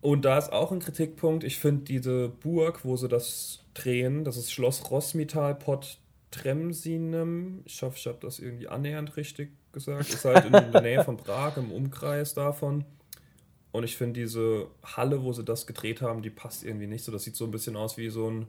Und 0.04 0.26
da 0.26 0.36
ist 0.36 0.52
auch 0.52 0.70
ein 0.70 0.80
Kritikpunkt, 0.80 1.44
ich 1.44 1.58
finde 1.58 1.84
diese 1.84 2.28
Burg, 2.28 2.84
wo 2.84 2.94
sie 2.94 3.08
das 3.08 3.64
drehen, 3.72 4.22
das 4.22 4.36
ist 4.36 4.52
Schloss 4.52 4.90
Rosmital 4.90 5.54
Pot 5.54 5.96
Tremsinem, 6.30 7.62
ich 7.64 7.80
hoffe, 7.80 7.96
ich 7.96 8.06
habe 8.06 8.18
das 8.20 8.38
irgendwie 8.38 8.68
annähernd 8.68 9.16
richtig 9.16 9.52
gesagt, 9.72 10.10
ist 10.10 10.26
halt 10.26 10.44
in 10.44 10.52
der 10.52 10.82
Nähe 10.82 11.02
von 11.02 11.16
Prag, 11.16 11.56
im 11.56 11.72
Umkreis 11.72 12.34
davon. 12.34 12.84
Und 13.72 13.84
ich 13.84 13.96
finde 13.96 14.20
diese 14.20 14.66
Halle, 14.82 15.22
wo 15.22 15.32
sie 15.32 15.42
das 15.42 15.66
gedreht 15.66 16.02
haben, 16.02 16.20
die 16.20 16.28
passt 16.28 16.64
irgendwie 16.64 16.86
nicht 16.86 17.02
so. 17.02 17.10
Das 17.10 17.24
sieht 17.24 17.36
so 17.36 17.46
ein 17.46 17.50
bisschen 17.50 17.74
aus 17.74 17.96
wie 17.96 18.10
so 18.10 18.30
ein, 18.30 18.46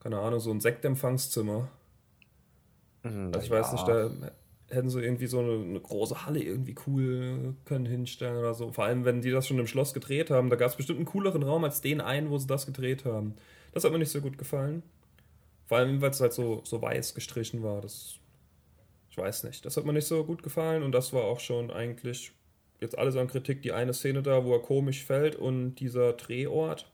keine 0.00 0.20
Ahnung, 0.20 0.40
so 0.40 0.50
ein 0.50 0.62
Sektempfangszimmer. 0.62 1.68
Mhm, 3.02 3.26
also 3.26 3.40
ich 3.40 3.50
ja. 3.50 3.60
weiß 3.60 3.72
nicht, 3.72 3.86
da 3.86 4.10
hätten 4.68 4.90
sie 4.90 5.02
irgendwie 5.02 5.26
so 5.26 5.38
eine, 5.38 5.52
eine, 5.52 5.80
große 5.80 6.26
Halle 6.26 6.42
irgendwie 6.42 6.74
cool 6.86 7.54
können 7.64 7.86
hinstellen 7.86 8.38
oder 8.38 8.54
so. 8.54 8.72
Vor 8.72 8.84
allem, 8.84 9.04
wenn 9.04 9.22
die 9.22 9.30
das 9.30 9.46
schon 9.46 9.58
im 9.58 9.66
Schloss 9.66 9.94
gedreht 9.94 10.30
haben, 10.30 10.50
da 10.50 10.56
gab 10.56 10.70
es 10.70 10.76
bestimmt 10.76 10.98
einen 10.98 11.06
cooleren 11.06 11.42
Raum 11.42 11.64
als 11.64 11.80
den 11.80 12.00
einen, 12.00 12.30
wo 12.30 12.38
sie 12.38 12.46
das 12.46 12.66
gedreht 12.66 13.04
haben. 13.04 13.36
Das 13.72 13.84
hat 13.84 13.92
mir 13.92 13.98
nicht 13.98 14.10
so 14.10 14.20
gut 14.20 14.38
gefallen. 14.38 14.82
Vor 15.66 15.78
allem, 15.78 16.00
weil 16.00 16.10
es 16.10 16.20
halt 16.20 16.32
so, 16.32 16.62
so 16.64 16.82
weiß 16.82 17.14
gestrichen 17.14 17.62
war. 17.62 17.80
Das, 17.80 18.18
ich 19.10 19.16
weiß 19.16 19.44
nicht. 19.44 19.64
Das 19.64 19.76
hat 19.76 19.84
mir 19.84 19.92
nicht 19.92 20.06
so 20.06 20.24
gut 20.24 20.42
gefallen 20.42 20.82
und 20.82 20.92
das 20.92 21.12
war 21.12 21.24
auch 21.24 21.40
schon 21.40 21.70
eigentlich 21.70 22.32
jetzt 22.80 22.98
alles 22.98 23.16
an 23.16 23.28
Kritik. 23.28 23.62
Die 23.62 23.72
eine 23.72 23.94
Szene 23.94 24.22
da, 24.22 24.44
wo 24.44 24.52
er 24.52 24.62
komisch 24.62 25.04
fällt 25.04 25.36
und 25.36 25.76
dieser 25.76 26.12
Drehort. 26.12 26.90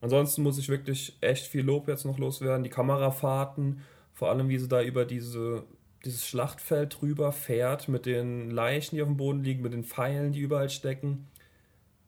Ansonsten 0.00 0.42
muss 0.42 0.58
ich 0.58 0.68
wirklich 0.68 1.16
echt 1.20 1.46
viel 1.46 1.64
Lob 1.64 1.88
jetzt 1.88 2.04
noch 2.04 2.18
loswerden. 2.18 2.62
Die 2.62 2.70
Kamerafahrten, 2.70 3.82
vor 4.14 4.30
allem 4.30 4.48
wie 4.48 4.58
sie 4.58 4.68
da 4.68 4.82
über 4.82 5.04
diese, 5.04 5.64
dieses 6.04 6.26
Schlachtfeld 6.26 7.00
drüber 7.00 7.32
fährt, 7.32 7.88
mit 7.88 8.06
den 8.06 8.50
Leichen, 8.50 8.96
die 8.96 9.02
auf 9.02 9.08
dem 9.08 9.16
Boden 9.16 9.42
liegen, 9.42 9.62
mit 9.62 9.72
den 9.72 9.84
Pfeilen, 9.84 10.32
die 10.32 10.40
überall 10.40 10.70
stecken. 10.70 11.26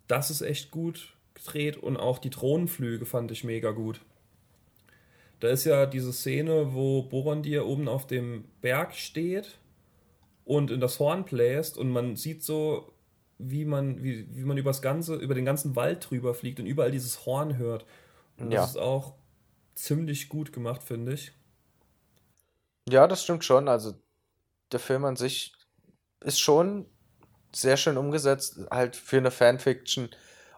Das 0.06 0.30
ist 0.30 0.42
echt 0.42 0.70
gut 0.70 1.14
gedreht 1.34 1.76
und 1.76 1.96
auch 1.96 2.18
die 2.18 2.30
Drohnenflüge 2.30 3.06
fand 3.06 3.30
ich 3.30 3.44
mega 3.44 3.70
gut. 3.70 4.00
Da 5.40 5.48
ist 5.48 5.64
ja 5.64 5.86
diese 5.86 6.12
Szene, 6.12 6.74
wo 6.74 7.02
Borondir 7.02 7.66
oben 7.66 7.88
auf 7.88 8.06
dem 8.06 8.44
Berg 8.60 8.94
steht 8.94 9.58
und 10.44 10.70
in 10.70 10.80
das 10.80 10.98
Horn 10.98 11.24
bläst 11.24 11.78
und 11.78 11.90
man 11.90 12.16
sieht 12.16 12.42
so, 12.42 12.92
wie 13.38 13.64
man, 13.64 14.02
wie, 14.02 14.26
wie 14.34 14.44
man 14.44 14.58
übers 14.58 14.82
ganze, 14.82 15.16
über 15.16 15.34
den 15.34 15.46
ganzen 15.46 15.76
Wald 15.76 16.10
drüber 16.10 16.34
fliegt 16.34 16.60
und 16.60 16.66
überall 16.66 16.90
dieses 16.90 17.24
Horn 17.24 17.56
hört. 17.56 17.86
Und 18.36 18.52
ja. 18.52 18.60
das 18.60 18.70
ist 18.70 18.76
auch 18.76 19.14
ziemlich 19.74 20.28
gut 20.28 20.52
gemacht, 20.52 20.82
finde 20.82 21.14
ich. 21.14 21.32
Ja, 22.90 23.06
das 23.06 23.24
stimmt 23.24 23.44
schon. 23.44 23.68
Also 23.68 23.94
der 24.72 24.80
Film 24.80 25.04
an 25.04 25.16
sich 25.16 25.52
ist 26.20 26.40
schon 26.40 26.86
sehr 27.52 27.76
schön 27.76 27.96
umgesetzt, 27.96 28.60
halt 28.70 28.96
für 28.96 29.18
eine 29.18 29.30
Fanfiction 29.30 30.10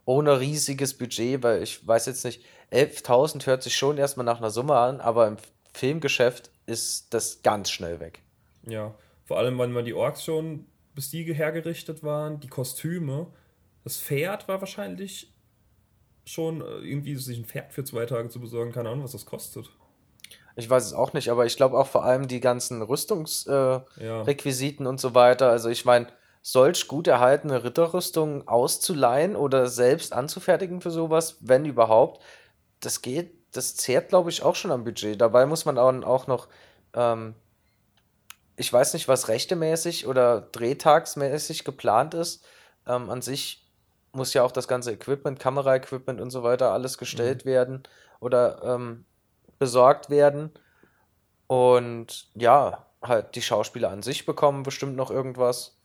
ohne 0.05 0.41
riesiges 0.41 0.97
Budget, 0.97 1.43
weil 1.43 1.63
ich 1.63 1.87
weiß 1.87 2.07
jetzt 2.07 2.25
nicht, 2.25 2.45
11.000 2.73 3.47
hört 3.47 3.63
sich 3.63 3.77
schon 3.77 3.99
erstmal 3.99 4.27
nach 4.27 4.39
einer 4.39 4.51
Summe 4.51 4.77
an, 4.77 5.01
aber 5.01 5.29
im 5.29 5.37
Filmgeschäft 5.73 6.51
ist 6.67 7.15
das 7.15 7.43
ganz 7.43 7.71
schnell 7.71 8.01
weg. 8.01 8.23
Ja, 8.67 8.95
vor 9.25 9.39
allem, 9.39 9.59
wenn 9.59 9.73
man 9.73 9.85
die 9.85 9.95
Orks 9.95 10.25
schon, 10.25 10.67
bis 10.95 11.11
die 11.11 11.25
hergerichtet 11.33 12.03
waren, 12.03 12.41
die 12.41 12.49
Kostüme, 12.49 13.29
das 13.85 13.99
Pferd 13.99 14.49
war 14.49 14.61
wahrscheinlich 14.61 15.33
schon 16.25 16.61
äh, 16.61 16.79
irgendwie 16.79 17.17
sich 17.17 17.39
ein 17.39 17.45
Pferd 17.45 17.73
für 17.73 17.85
zwei 17.85 18.07
Tage 18.07 18.29
zu 18.29 18.41
besorgen, 18.41 18.73
keine 18.73 18.91
Ahnung, 18.91 19.05
was 19.05 19.13
das 19.13 19.27
kostet. 19.27 19.71
Ich 20.57 20.69
weiß 20.69 20.85
es 20.85 20.93
auch 20.93 21.13
nicht, 21.13 21.31
aber 21.31 21.47
ich 21.47 21.57
glaube 21.57 21.79
auch 21.79 21.87
vor 21.87 22.05
allem 22.05 22.27
die 22.29 22.41
ganzen 22.41 22.83
Rüstungsrequisiten 22.83 24.85
äh, 24.85 24.87
ja. 24.87 24.91
und 24.91 25.01
so 25.01 25.15
weiter. 25.15 25.51
Also 25.51 25.69
ich 25.69 25.85
meine, 25.85 26.09
solch 26.43 26.89
gut 26.89 27.07
erhaltene 27.07 27.65
Ritterrüstung 27.65 28.49
auszuleihen 28.49 29.37
oder 29.37 29.69
selbst 29.69 30.13
anzufertigen 30.13 30.81
für 30.81 30.91
sowas, 30.91 31.37
wenn 31.41 31.65
überhaupt, 31.65 32.23
das 32.81 33.01
geht, 33.01 33.33
das 33.53 33.77
zehrt, 33.77 34.09
glaube 34.09 34.31
ich, 34.31 34.43
auch 34.43 34.57
schon 34.57 34.73
am 34.73 34.85
Budget. 34.85 35.21
Dabei 35.21 35.47
muss 35.47 35.65
man 35.65 35.79
auch 35.79 36.27
noch, 36.27 36.49
ähm, 36.95 37.35
ich 38.57 38.73
weiß 38.73 38.95
nicht, 38.95 39.09
was 39.09 39.29
rechtemäßig 39.29 40.07
oder 40.07 40.41
drehtagsmäßig 40.41 41.65
geplant 41.65 42.15
ist. 42.15 42.45
Ähm, 42.87 43.09
an 43.09 43.23
sich 43.23 43.63
muss 44.13 44.35
ja 44.35 44.43
auch 44.43 44.53
das 44.53 44.69
ganze 44.69 44.93
Equipment, 44.93 45.39
Kameraequipment 45.39 46.21
und 46.21 46.31
so 46.31 46.43
weiter 46.43 46.73
alles 46.73 46.99
gestellt 46.99 47.45
mhm. 47.45 47.51
werden 47.51 47.83
oder 48.21 48.63
ähm, 48.65 49.05
besorgt 49.63 50.11
werden. 50.11 50.51
Und 51.47 52.27
ja, 52.35 52.85
halt 53.01 53.37
die 53.37 53.43
Schauspieler 53.43 53.91
an 53.91 54.03
sich 54.03 54.27
bekommen 54.27 54.65
bestimmt 54.65 54.97
noch 54.97 55.13
irgendwas. 55.13 55.79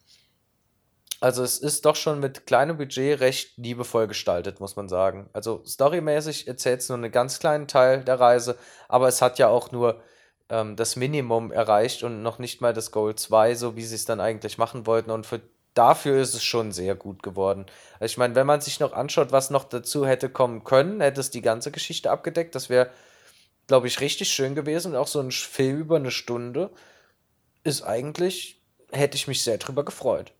Also 1.19 1.43
es 1.43 1.59
ist 1.59 1.85
doch 1.85 1.95
schon 1.95 2.19
mit 2.19 2.47
kleinem 2.47 2.77
Budget 2.77 3.19
recht 3.19 3.55
liebevoll 3.57 4.07
gestaltet, 4.07 4.59
muss 4.59 4.75
man 4.75 4.89
sagen. 4.89 5.29
Also 5.31 5.61
storymäßig 5.63 6.47
erzählt 6.47 6.81
es 6.81 6.89
nur 6.89 6.97
einen 6.97 7.11
ganz 7.11 7.37
kleinen 7.37 7.67
Teil 7.67 8.03
der 8.03 8.19
Reise, 8.19 8.57
aber 8.89 9.07
es 9.07 9.21
hat 9.21 9.37
ja 9.37 9.47
auch 9.47 9.71
nur 9.71 10.01
ähm, 10.49 10.75
das 10.75 10.95
Minimum 10.95 11.51
erreicht 11.51 12.01
und 12.01 12.23
noch 12.23 12.39
nicht 12.39 12.59
mal 12.59 12.73
das 12.73 12.91
Goal 12.91 13.13
2, 13.13 13.53
so 13.53 13.75
wie 13.75 13.85
sie 13.85 13.95
es 13.95 14.05
dann 14.05 14.19
eigentlich 14.19 14.57
machen 14.57 14.87
wollten. 14.87 15.11
Und 15.11 15.27
für, 15.27 15.41
dafür 15.75 16.19
ist 16.19 16.33
es 16.33 16.43
schon 16.43 16.71
sehr 16.71 16.95
gut 16.95 17.21
geworden. 17.21 17.67
Also 17.99 18.11
ich 18.11 18.17
meine, 18.17 18.33
wenn 18.33 18.47
man 18.47 18.61
sich 18.61 18.79
noch 18.79 18.93
anschaut, 18.93 19.31
was 19.31 19.51
noch 19.51 19.65
dazu 19.65 20.07
hätte 20.07 20.29
kommen 20.29 20.63
können, 20.63 20.99
hätte 20.99 21.19
es 21.19 21.29
die 21.29 21.43
ganze 21.43 21.71
Geschichte 21.71 22.09
abgedeckt. 22.09 22.55
Das 22.55 22.69
wäre, 22.69 22.89
glaube 23.67 23.87
ich, 23.87 24.01
richtig 24.01 24.29
schön 24.29 24.55
gewesen. 24.55 24.95
Auch 24.95 25.07
so 25.07 25.19
ein 25.19 25.31
Film 25.31 25.79
über 25.79 25.97
eine 25.97 26.11
Stunde 26.11 26.71
ist 27.63 27.83
eigentlich, 27.83 28.61
hätte 28.91 29.17
ich 29.17 29.27
mich 29.27 29.43
sehr 29.43 29.57
drüber 29.57 29.85
gefreut. 29.85 30.33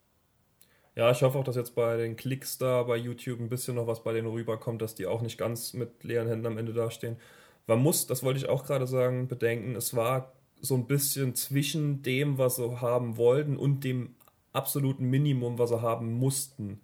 Ja, 0.96 1.10
ich 1.12 1.22
hoffe 1.22 1.38
auch, 1.38 1.44
dass 1.44 1.54
jetzt 1.54 1.74
bei 1.74 1.96
den 1.96 2.16
Klicks 2.16 2.58
da 2.58 2.82
bei 2.82 2.96
YouTube 2.96 3.38
ein 3.38 3.48
bisschen 3.48 3.76
noch 3.76 3.86
was 3.86 4.02
bei 4.02 4.12
denen 4.12 4.26
rüberkommt, 4.26 4.82
dass 4.82 4.96
die 4.96 5.06
auch 5.06 5.22
nicht 5.22 5.38
ganz 5.38 5.72
mit 5.72 6.02
leeren 6.02 6.26
Händen 6.26 6.46
am 6.46 6.58
Ende 6.58 6.72
dastehen. 6.72 7.16
Man 7.66 7.80
muss, 7.80 8.06
das 8.06 8.22
wollte 8.22 8.40
ich 8.40 8.48
auch 8.48 8.64
gerade 8.64 8.86
sagen, 8.86 9.28
bedenken, 9.28 9.76
es 9.76 9.94
war 9.94 10.32
so 10.60 10.74
ein 10.74 10.86
bisschen 10.86 11.34
zwischen 11.34 12.02
dem, 12.02 12.38
was 12.38 12.56
sie 12.56 12.80
haben 12.80 13.16
wollten 13.16 13.56
und 13.56 13.84
dem 13.84 14.16
absoluten 14.52 15.04
Minimum, 15.04 15.58
was 15.58 15.70
sie 15.70 15.82
haben 15.82 16.12
mussten. 16.14 16.80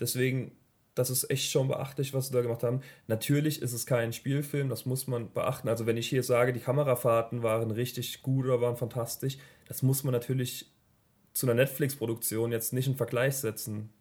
Deswegen, 0.00 0.52
das 0.96 1.10
ist 1.10 1.30
echt 1.30 1.50
schon 1.50 1.68
beachtlich, 1.68 2.14
was 2.14 2.28
sie 2.28 2.32
da 2.32 2.40
gemacht 2.40 2.62
haben. 2.62 2.80
Natürlich 3.06 3.60
ist 3.60 3.74
es 3.74 3.84
kein 3.84 4.14
Spielfilm, 4.14 4.70
das 4.70 4.86
muss 4.86 5.06
man 5.06 5.30
beachten. 5.30 5.68
Also 5.68 5.84
wenn 5.84 5.98
ich 5.98 6.08
hier 6.08 6.22
sage, 6.22 6.54
die 6.54 6.60
Kamerafahrten 6.60 7.42
waren 7.42 7.70
richtig 7.70 8.22
gut 8.22 8.46
oder 8.46 8.62
waren 8.62 8.78
fantastisch, 8.78 9.36
das 9.68 9.82
muss 9.82 10.04
man 10.04 10.12
natürlich 10.12 10.72
zu 11.34 11.46
einer 11.46 11.54
Netflix-Produktion 11.54 12.50
jetzt 12.50 12.72
nicht 12.72 12.86
in 12.86 12.96
Vergleich 12.96 13.36
setzen. 13.36 13.92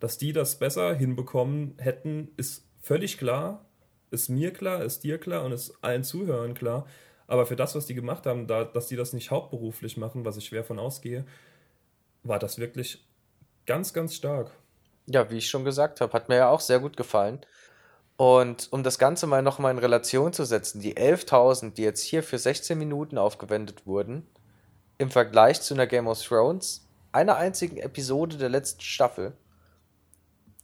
Dass 0.00 0.18
die 0.18 0.32
das 0.32 0.58
besser 0.58 0.92
hinbekommen 0.92 1.76
hätten, 1.78 2.32
ist 2.36 2.68
völlig 2.82 3.16
klar, 3.16 3.64
ist 4.10 4.28
mir 4.28 4.52
klar, 4.52 4.82
ist 4.82 5.04
dir 5.04 5.18
klar 5.18 5.44
und 5.44 5.52
ist 5.52 5.78
allen 5.82 6.02
Zuhörern 6.02 6.54
klar. 6.54 6.88
Aber 7.28 7.46
für 7.46 7.56
das, 7.56 7.76
was 7.76 7.86
die 7.86 7.94
gemacht 7.94 8.26
haben, 8.26 8.48
da, 8.48 8.64
dass 8.64 8.88
die 8.88 8.96
das 8.96 9.12
nicht 9.12 9.30
hauptberuflich 9.30 9.96
machen, 9.98 10.24
was 10.24 10.36
ich 10.36 10.46
schwer 10.46 10.64
von 10.64 10.80
ausgehe, 10.80 11.24
war 12.24 12.40
das 12.40 12.58
wirklich 12.58 13.06
ganz, 13.66 13.92
ganz 13.92 14.16
stark. 14.16 14.50
Ja, 15.06 15.30
wie 15.30 15.38
ich 15.38 15.50
schon 15.50 15.64
gesagt 15.64 16.00
habe, 16.00 16.12
hat 16.12 16.28
mir 16.28 16.36
ja 16.36 16.48
auch 16.48 16.60
sehr 16.60 16.80
gut 16.80 16.96
gefallen. 16.96 17.44
Und 18.16 18.72
um 18.72 18.82
das 18.82 18.98
Ganze 18.98 19.26
mal 19.26 19.42
nochmal 19.42 19.72
in 19.72 19.78
Relation 19.78 20.32
zu 20.32 20.44
setzen, 20.44 20.80
die 20.80 20.96
11.000, 20.96 21.74
die 21.74 21.82
jetzt 21.82 22.02
hier 22.02 22.22
für 22.22 22.38
16 22.38 22.78
Minuten 22.78 23.18
aufgewendet 23.18 23.86
wurden, 23.86 24.26
im 24.98 25.10
Vergleich 25.10 25.60
zu 25.60 25.74
einer 25.74 25.86
Game 25.86 26.06
of 26.06 26.22
Thrones, 26.22 26.88
einer 27.12 27.36
einzigen 27.36 27.76
Episode 27.76 28.36
der 28.36 28.48
letzten 28.48 28.82
Staffel 28.82 29.36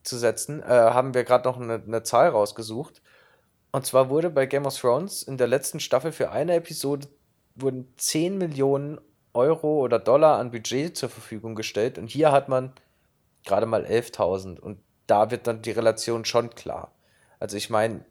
zu 0.02 0.16
setzen, 0.16 0.62
äh, 0.62 0.66
haben 0.66 1.12
wir 1.14 1.24
gerade 1.24 1.48
noch 1.48 1.60
eine, 1.60 1.74
eine 1.74 2.02
Zahl 2.02 2.28
rausgesucht. 2.28 3.02
Und 3.72 3.86
zwar 3.86 4.08
wurde 4.10 4.30
bei 4.30 4.46
Game 4.46 4.66
of 4.66 4.78
Thrones 4.78 5.22
in 5.22 5.36
der 5.36 5.48
letzten 5.48 5.80
Staffel 5.80 6.12
für 6.12 6.30
eine 6.30 6.54
Episode 6.54 7.08
wurden 7.56 7.92
10 7.96 8.38
Millionen 8.38 9.00
Euro 9.32 9.80
oder 9.80 9.98
Dollar 9.98 10.38
an 10.38 10.50
Budget 10.50 10.96
zur 10.96 11.08
Verfügung 11.08 11.54
gestellt 11.54 11.98
und 11.98 12.08
hier 12.08 12.32
hat 12.32 12.48
man 12.48 12.72
gerade 13.44 13.66
mal 13.66 13.84
11.000 13.84 14.58
und 14.58 14.78
da 15.06 15.30
wird 15.30 15.46
dann 15.46 15.62
die 15.62 15.72
Relation 15.72 16.24
schon 16.24 16.50
klar. 16.50 16.92
Also 17.38 17.56
ich 17.56 17.70
meine, 17.70 18.04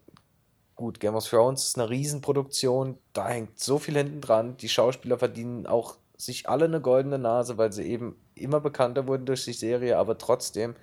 gut, 0.75 0.99
Game 0.99 1.15
of 1.15 1.27
Thrones 1.27 1.67
ist 1.67 1.79
eine 1.79 1.89
Riesenproduktion, 1.89 2.97
da 3.13 3.29
hängt 3.29 3.59
so 3.59 3.79
viel 3.79 3.95
hinten 3.95 4.21
dran, 4.21 4.57
die 4.57 4.69
Schauspieler 4.69 5.17
verdienen 5.17 5.67
auch 5.67 5.97
sich 6.17 6.49
alle 6.49 6.65
eine 6.65 6.81
goldene 6.81 7.17
Nase, 7.17 7.57
weil 7.57 7.71
sie 7.71 7.83
eben 7.83 8.15
immer 8.35 8.59
bekannter 8.59 9.07
wurden 9.07 9.25
durch 9.25 9.45
die 9.45 9.53
Serie, 9.53 9.97
aber 9.97 10.17
trotzdem 10.17 10.75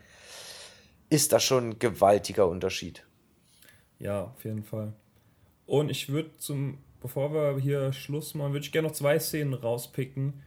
ist 1.11 1.33
das 1.33 1.45
schon 1.45 1.71
ein 1.71 1.79
gewaltiger 1.79 2.49
Unterschied. 2.49 3.07
Ja, 3.99 4.25
auf 4.25 4.45
jeden 4.45 4.65
Fall. 4.65 4.93
Und 5.67 5.91
ich 5.91 6.09
würde 6.09 6.37
zum, 6.39 6.79
bevor 7.01 7.33
wir 7.33 7.59
hier 7.59 7.93
Schluss 7.93 8.35
machen, 8.35 8.53
würde 8.53 8.65
ich 8.65 8.73
gerne 8.73 8.89
noch 8.89 8.95
zwei 8.95 9.19
Szenen 9.19 9.55
rauspicken, 9.55 10.43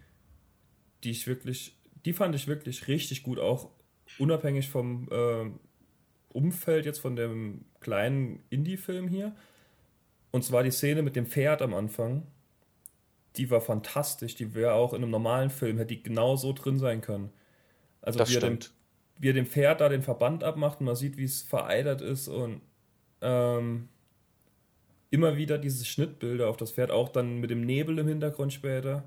die 1.03 1.11
ich 1.11 1.27
wirklich, 1.27 1.77
die 2.05 2.13
fand 2.13 2.35
ich 2.35 2.47
wirklich 2.47 2.87
richtig 2.87 3.23
gut, 3.23 3.39
auch 3.39 3.69
unabhängig 4.17 4.69
vom 4.69 5.07
äh, 5.11 5.49
Umfeld 6.29 6.85
jetzt 6.85 6.99
von 6.99 7.15
dem 7.15 7.65
kleinen 7.79 8.43
Indie-Film 8.49 9.07
hier. 9.07 9.35
Und 10.31 10.43
zwar 10.43 10.63
die 10.63 10.71
Szene 10.71 11.01
mit 11.01 11.15
dem 11.15 11.25
Pferd 11.25 11.61
am 11.61 11.73
Anfang 11.73 12.23
die 13.37 13.49
war 13.49 13.61
fantastisch. 13.61 14.35
Die 14.35 14.53
wäre 14.53 14.73
auch 14.73 14.93
in 14.93 15.01
einem 15.01 15.11
normalen 15.11 15.49
Film, 15.49 15.77
hätte 15.77 15.95
die 15.95 16.03
genau 16.03 16.35
so 16.35 16.53
drin 16.53 16.77
sein 16.77 17.01
können. 17.01 17.31
Also 18.01 18.19
das 18.19 18.29
wie. 18.29 18.35
Er 18.35 18.41
dem, 18.41 18.59
wie 19.17 19.29
er 19.29 19.33
dem 19.33 19.45
Pferd 19.45 19.81
da 19.81 19.89
den 19.89 20.01
Verband 20.01 20.43
abmacht 20.43 20.79
und 20.79 20.85
man 20.85 20.95
sieht, 20.95 21.17
wie 21.17 21.25
es 21.25 21.41
vereitert 21.41 22.01
ist 22.01 22.27
und 22.27 22.61
ähm, 23.21 23.89
immer 25.09 25.37
wieder 25.37 25.57
diese 25.57 25.85
Schnittbilder 25.85 26.49
auf 26.49 26.57
das 26.57 26.71
Pferd, 26.71 26.91
auch 26.91 27.09
dann 27.09 27.39
mit 27.39 27.49
dem 27.49 27.61
Nebel 27.61 27.99
im 27.99 28.07
Hintergrund 28.07 28.53
später. 28.53 29.03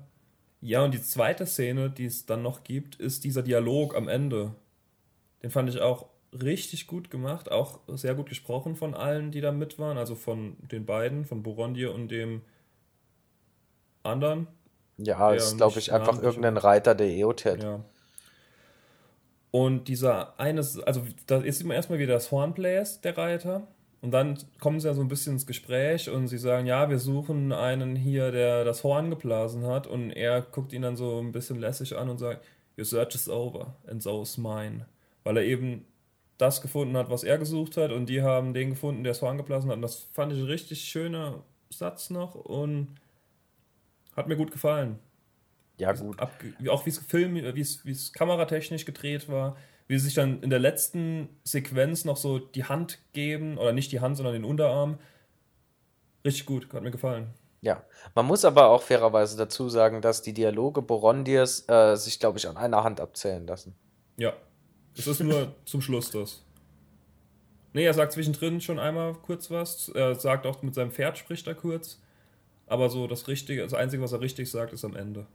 Ja, 0.61 0.83
und 0.83 0.93
die 0.93 1.01
zweite 1.01 1.45
Szene, 1.45 1.89
die 1.89 2.05
es 2.05 2.25
dann 2.25 2.41
noch 2.41 2.63
gibt, 2.63 2.95
ist 2.95 3.23
dieser 3.23 3.43
Dialog 3.43 3.95
am 3.95 4.07
Ende. 4.07 4.55
Den 5.43 5.51
fand 5.51 5.69
ich 5.69 5.81
auch 5.81 6.07
richtig 6.31 6.87
gut 6.87 7.11
gemacht, 7.11 7.51
auch 7.51 7.79
sehr 7.87 8.15
gut 8.15 8.29
gesprochen 8.29 8.75
von 8.75 8.95
allen, 8.95 9.31
die 9.31 9.41
da 9.41 9.51
mit 9.51 9.77
waren, 9.77 9.97
also 9.97 10.15
von 10.15 10.57
den 10.71 10.85
beiden, 10.85 11.25
von 11.25 11.43
Borondir 11.43 11.93
und 11.93 12.09
dem 12.09 12.41
anderen. 14.01 14.47
Ja, 14.97 15.31
ist, 15.33 15.57
glaube 15.57 15.79
ich, 15.79 15.91
einfach 15.91 16.21
irgendein 16.21 16.57
Reiter 16.57 16.95
der 16.95 17.07
EOTED. 17.07 17.63
Ja. 17.63 17.83
Und 19.51 19.87
dieser 19.87 20.39
eine, 20.39 20.59
also 20.59 21.03
da 21.27 21.37
ist 21.37 21.61
immer 21.61 21.75
erstmal 21.75 21.99
wieder 21.99 22.13
das 22.13 22.31
Hornplayers, 22.31 23.01
der 23.01 23.17
Reiter. 23.17 23.67
Und 24.01 24.11
dann 24.11 24.37
kommen 24.59 24.79
sie 24.79 24.87
ja 24.87 24.93
so 24.93 25.01
ein 25.01 25.07
bisschen 25.07 25.33
ins 25.33 25.47
Gespräch 25.47 26.09
und 26.09 26.27
sie 26.27 26.37
sagen, 26.37 26.65
ja, 26.65 26.89
wir 26.89 26.99
suchen 26.99 27.53
einen 27.53 27.95
hier, 27.95 28.31
der 28.31 28.65
das 28.65 28.83
Horn 28.83 29.09
geblasen 29.09 29.65
hat. 29.65 29.87
Und 29.87 30.11
er 30.11 30.41
guckt 30.41 30.73
ihn 30.73 30.81
dann 30.81 30.97
so 30.97 31.19
ein 31.19 31.31
bisschen 31.31 31.59
lässig 31.59 31.95
an 31.95 32.09
und 32.09 32.17
sagt, 32.17 32.43
Your 32.77 32.85
search 32.85 33.13
is 33.13 33.29
over 33.29 33.75
and 33.87 34.01
so 34.01 34.23
is 34.23 34.37
mine. 34.37 34.87
Weil 35.23 35.37
er 35.37 35.43
eben 35.43 35.85
das 36.37 36.61
gefunden 36.61 36.97
hat, 36.97 37.09
was 37.09 37.23
er 37.23 37.37
gesucht 37.37 37.77
hat 37.77 37.91
und 37.91 38.07
die 38.07 38.21
haben 38.21 38.53
den 38.53 38.71
gefunden, 38.71 39.03
der 39.03 39.13
das 39.13 39.21
Horn 39.21 39.37
geblasen 39.37 39.69
hat. 39.69 39.77
Und 39.77 39.81
das 39.81 40.09
fand 40.13 40.33
ich 40.33 40.39
ein 40.39 40.45
richtig 40.45 40.83
schöner 40.83 41.43
Satz 41.69 42.09
noch 42.09 42.35
und 42.35 42.95
hat 44.15 44.27
mir 44.27 44.35
gut 44.35 44.51
gefallen. 44.51 44.99
Ja, 45.77 45.91
gut. 45.93 46.19
auch 46.21 46.85
wie 46.85 46.89
es 46.89 46.99
Film, 46.99 47.35
wie 47.35 47.91
es 47.91 48.13
kameratechnisch 48.13 48.85
gedreht 48.85 49.27
war, 49.27 49.57
wie 49.87 49.97
sie 49.97 50.05
sich 50.05 50.13
dann 50.13 50.41
in 50.41 50.49
der 50.49 50.59
letzten 50.59 51.29
Sequenz 51.43 52.05
noch 52.05 52.17
so 52.17 52.39
die 52.39 52.65
Hand 52.65 52.99
geben, 53.13 53.57
oder 53.57 53.73
nicht 53.73 53.91
die 53.91 53.99
Hand, 53.99 54.17
sondern 54.17 54.33
den 54.33 54.43
Unterarm. 54.43 54.99
Richtig 56.23 56.45
gut, 56.45 56.71
hat 56.73 56.83
mir 56.83 56.91
gefallen. 56.91 57.33
Ja, 57.61 57.83
man 58.13 58.25
muss 58.25 58.45
aber 58.45 58.69
auch 58.69 58.81
fairerweise 58.81 59.37
dazu 59.37 59.69
sagen, 59.69 60.01
dass 60.01 60.21
die 60.21 60.33
Dialoge 60.33 60.81
Borondiers 60.81 61.67
äh, 61.69 61.95
sich, 61.95 62.19
glaube 62.19 62.37
ich, 62.37 62.47
an 62.47 62.57
einer 62.57 62.83
Hand 62.83 62.99
abzählen 63.01 63.47
lassen. 63.47 63.75
Ja, 64.17 64.33
es 64.97 65.07
ist 65.07 65.21
nur 65.21 65.55
zum 65.65 65.81
Schluss 65.81 66.11
das. 66.11 66.43
Nee, 67.73 67.85
er 67.85 67.93
sagt 67.93 68.13
zwischendrin 68.13 68.61
schon 68.61 68.79
einmal 68.79 69.13
kurz 69.15 69.49
was. 69.49 69.89
Er 69.89 70.15
sagt 70.15 70.45
auch 70.45 70.61
mit 70.61 70.75
seinem 70.75 70.91
Pferd 70.91 71.17
spricht 71.17 71.47
er 71.47 71.55
kurz. 71.55 71.99
Aber 72.67 72.89
so 72.89 73.07
das 73.07 73.27
Richtige, 73.27 73.63
das 73.63 73.73
Einzige, 73.73 74.03
was 74.03 74.11
er 74.11 74.21
richtig 74.21 74.49
sagt, 74.49 74.73
ist 74.73 74.85
am 74.85 74.95
Ende. 74.95 75.25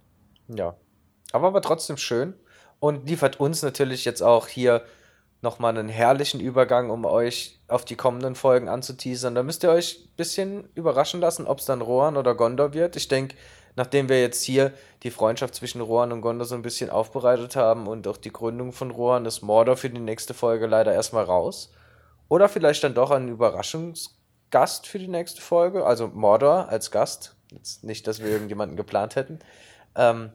Ja. 0.49 0.77
Aber 1.33 1.53
war 1.53 1.63
trotzdem 1.63 1.97
schön 1.97 2.35
und 2.81 3.09
liefert 3.09 3.41
uns 3.41 3.63
natürlich 3.63 4.05
jetzt 4.05 4.23
auch 4.23 4.47
hier 4.47 4.85
nochmal 5.43 5.77
einen 5.77 5.89
herrlichen 5.89 6.41
Übergang, 6.41 6.91
um 6.91 7.05
euch 7.05 7.61
auf 7.69 7.85
die 7.85 7.97
kommenden 7.97 8.35
Folgen 8.35 8.69
anzuteasern. 8.69 9.35
Da 9.35 9.43
müsst 9.43 9.63
ihr 9.63 9.71
euch 9.71 10.01
ein 10.05 10.17
bisschen 10.17 10.69
überraschen 10.75 11.21
lassen, 11.21 11.47
ob 11.47 11.59
es 11.59 11.65
dann 11.65 11.81
Rohan 11.81 12.17
oder 12.17 12.35
Gondor 12.35 12.73
wird. 12.73 12.97
Ich 12.97 13.09
denke, 13.09 13.37
nachdem 13.79 14.11
wir 14.11 14.21
jetzt 14.21 14.45
hier 14.45 14.73
die 15.03 15.11
Freundschaft 15.11 15.55
zwischen 15.55 15.81
Rohan 15.81 16.13
und 16.13 16.21
Gondor 16.21 16.47
so 16.47 16.55
ein 16.55 16.63
bisschen 16.63 16.91
aufbereitet 16.91 17.57
haben 17.57 17.87
und 17.87 18.07
auch 18.07 18.19
die 18.19 18.33
Gründung 18.33 18.73
von 18.73 18.91
Rohan, 18.91 19.25
ist 19.25 19.41
Mordor 19.41 19.79
für 19.79 19.89
die 19.89 20.01
nächste 20.01 20.35
Folge 20.35 20.67
leider 20.67 20.93
erstmal 20.93 21.25
raus. 21.25 21.73
Oder 22.29 22.51
vielleicht 22.51 22.85
dann 22.85 22.95
doch 22.95 23.11
ein 23.11 23.35
Überraschungs- 23.35 24.11
Gast 24.51 24.87
für 24.87 24.99
die 24.99 25.09
nächste 25.09 25.41
Folge, 25.41 25.85
also 25.85 26.09
Mordor 26.09 26.69
als 26.69 26.91
Gast. 26.91 27.37
Jetzt 27.51 27.85
nicht, 27.85 28.07
dass 28.07 28.21
wir 28.21 28.29
irgendjemanden 28.29 28.77
geplant 28.77 29.17
hätten. 29.17 29.41
Ähm, 29.95 30.31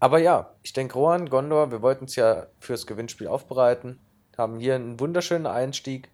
aber 0.00 0.18
ja, 0.18 0.54
ich 0.62 0.72
denke, 0.72 0.94
Rohan, 0.94 1.30
Gondor, 1.30 1.70
wir 1.70 1.82
wollten 1.82 2.06
es 2.06 2.16
ja 2.16 2.46
fürs 2.58 2.86
Gewinnspiel 2.86 3.28
aufbereiten, 3.28 4.00
haben 4.36 4.58
hier 4.58 4.74
einen 4.74 5.00
wunderschönen 5.00 5.46
Einstieg. 5.46 6.10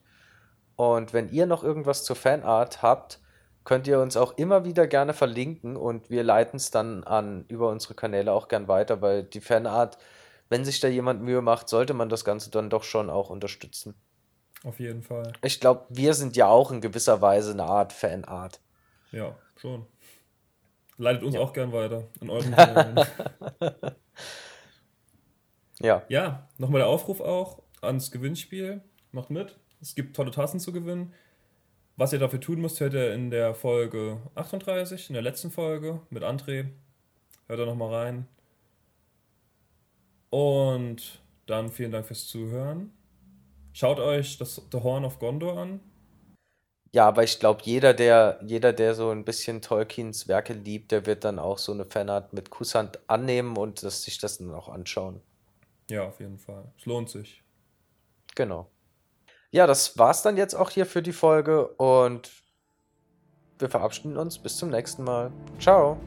Und 0.77 1.13
wenn 1.13 1.31
ihr 1.31 1.47
noch 1.47 1.65
irgendwas 1.65 2.05
zur 2.05 2.15
Fanart 2.15 2.83
habt, 2.83 3.19
könnt 3.69 3.87
ihr 3.87 4.01
uns 4.01 4.17
auch 4.17 4.39
immer 4.39 4.65
wieder 4.65 4.87
gerne 4.87 5.13
verlinken 5.13 5.77
und 5.77 6.09
wir 6.09 6.23
leiten 6.23 6.57
es 6.57 6.71
dann 6.71 7.05
an 7.05 7.45
über 7.49 7.69
unsere 7.69 7.93
Kanäle 7.93 8.33
auch 8.33 8.49
gern 8.49 8.67
weiter, 8.67 9.03
weil 9.03 9.25
die 9.25 9.43
Fanart, 9.43 9.99
wenn 10.49 10.65
sich 10.65 10.81
da 10.81 10.89
jemand 10.89 11.21
Mühe 11.21 11.43
macht, 11.43 11.69
sollte 11.69 11.93
man 11.93 12.09
das 12.09 12.25
Ganze 12.25 12.51
dann 12.51 12.71
doch 12.71 12.83
schon 12.83 13.11
auch 13.11 13.29
unterstützen. 13.29 13.95
Auf 14.65 14.81
jeden 14.81 15.03
Fall. 15.03 15.35
Ich 15.45 15.61
glaube, 15.61 15.85
wir 15.91 16.15
sind 16.15 16.35
ja 16.35 16.49
auch 16.49 16.71
in 16.71 16.81
gewisser 16.81 17.21
Weise 17.21 17.53
eine 17.53 17.65
Art 17.65 17.93
Fanart. 17.93 18.59
Ja, 19.13 19.37
schon. 19.57 19.85
Leitet 20.97 21.25
uns 21.25 21.35
ja. 21.35 21.43
auch 21.43 21.53
gern 21.53 21.71
weiter 21.71 22.05
in 22.23 22.31
euren 22.31 22.55
Ja. 25.81 26.05
Ja, 26.09 26.49
nochmal 26.57 26.79
der 26.79 26.89
Aufruf 26.89 27.21
auch 27.21 27.61
ans 27.83 28.11
Gewinnspiel. 28.11 28.81
Macht 29.13 29.29
mit. 29.29 29.59
Es 29.83 29.95
gibt 29.95 30.17
tolle 30.17 30.31
Tassen 30.31 30.59
zu 30.59 30.73
gewinnen. 30.73 31.13
Was 31.99 32.13
ihr 32.13 32.21
dafür 32.21 32.41
tun 32.41 32.61
müsst, 32.61 32.79
hört 32.79 32.95
ihr 32.95 33.13
in 33.13 33.33
der 33.33 33.57
Folge 33.57 34.19
38, 34.37 35.11
in 35.11 35.15
der 35.15 35.23
letzten 35.23 35.51
Folge 35.51 36.01
mit 36.11 36.23
André. 36.23 36.69
Hört 37.49 37.59
da 37.59 37.67
nochmal 37.67 37.93
rein. 37.93 38.29
Und 40.31 41.21
dann 41.47 41.73
vielen 41.73 41.91
Dank 41.91 42.07
fürs 42.07 42.29
Zuhören. 42.29 42.93
Schaut 43.73 43.99
euch 43.99 44.39
das 44.39 44.63
The 44.71 44.79
Horn 44.79 45.05
of 45.05 45.19
Gondor 45.19 45.59
an. 45.59 45.81
Ja, 46.93 47.09
aber 47.09 47.25
ich 47.25 47.41
glaube, 47.41 47.63
jeder 47.65 47.95
der, 47.95 48.39
jeder, 48.47 48.73
der 48.73 48.95
so 48.95 49.11
ein 49.11 49.25
bisschen 49.25 49.61
Tolkiens 49.61 50.29
Werke 50.29 50.53
liebt, 50.53 50.93
der 50.93 51.05
wird 51.05 51.25
dann 51.25 51.41
auch 51.41 51.59
so 51.59 51.73
eine 51.73 51.85
Fanart 51.85 52.33
mit 52.33 52.51
Kusshand 52.51 53.01
annehmen 53.09 53.57
und 53.57 53.83
das, 53.83 54.05
sich 54.05 54.19
das 54.19 54.39
dann 54.39 54.55
auch 54.55 54.69
anschauen. 54.69 55.21
Ja, 55.91 56.07
auf 56.07 56.21
jeden 56.21 56.39
Fall. 56.39 56.71
Es 56.79 56.87
lohnt 56.87 57.11
sich. 57.11 57.43
Genau. 58.37 58.71
Ja, 59.51 59.67
das 59.67 59.97
war's 59.99 60.23
dann 60.23 60.37
jetzt 60.37 60.55
auch 60.55 60.71
hier 60.71 60.87
für 60.87 61.03
die 61.03 61.13
Folge 61.13 61.69
und 61.69 62.31
wir 63.59 63.69
verabschieden 63.69 64.17
uns. 64.17 64.39
Bis 64.39 64.57
zum 64.57 64.71
nächsten 64.71 65.05
Mal. 65.05 65.33
Ciao. 65.59 65.99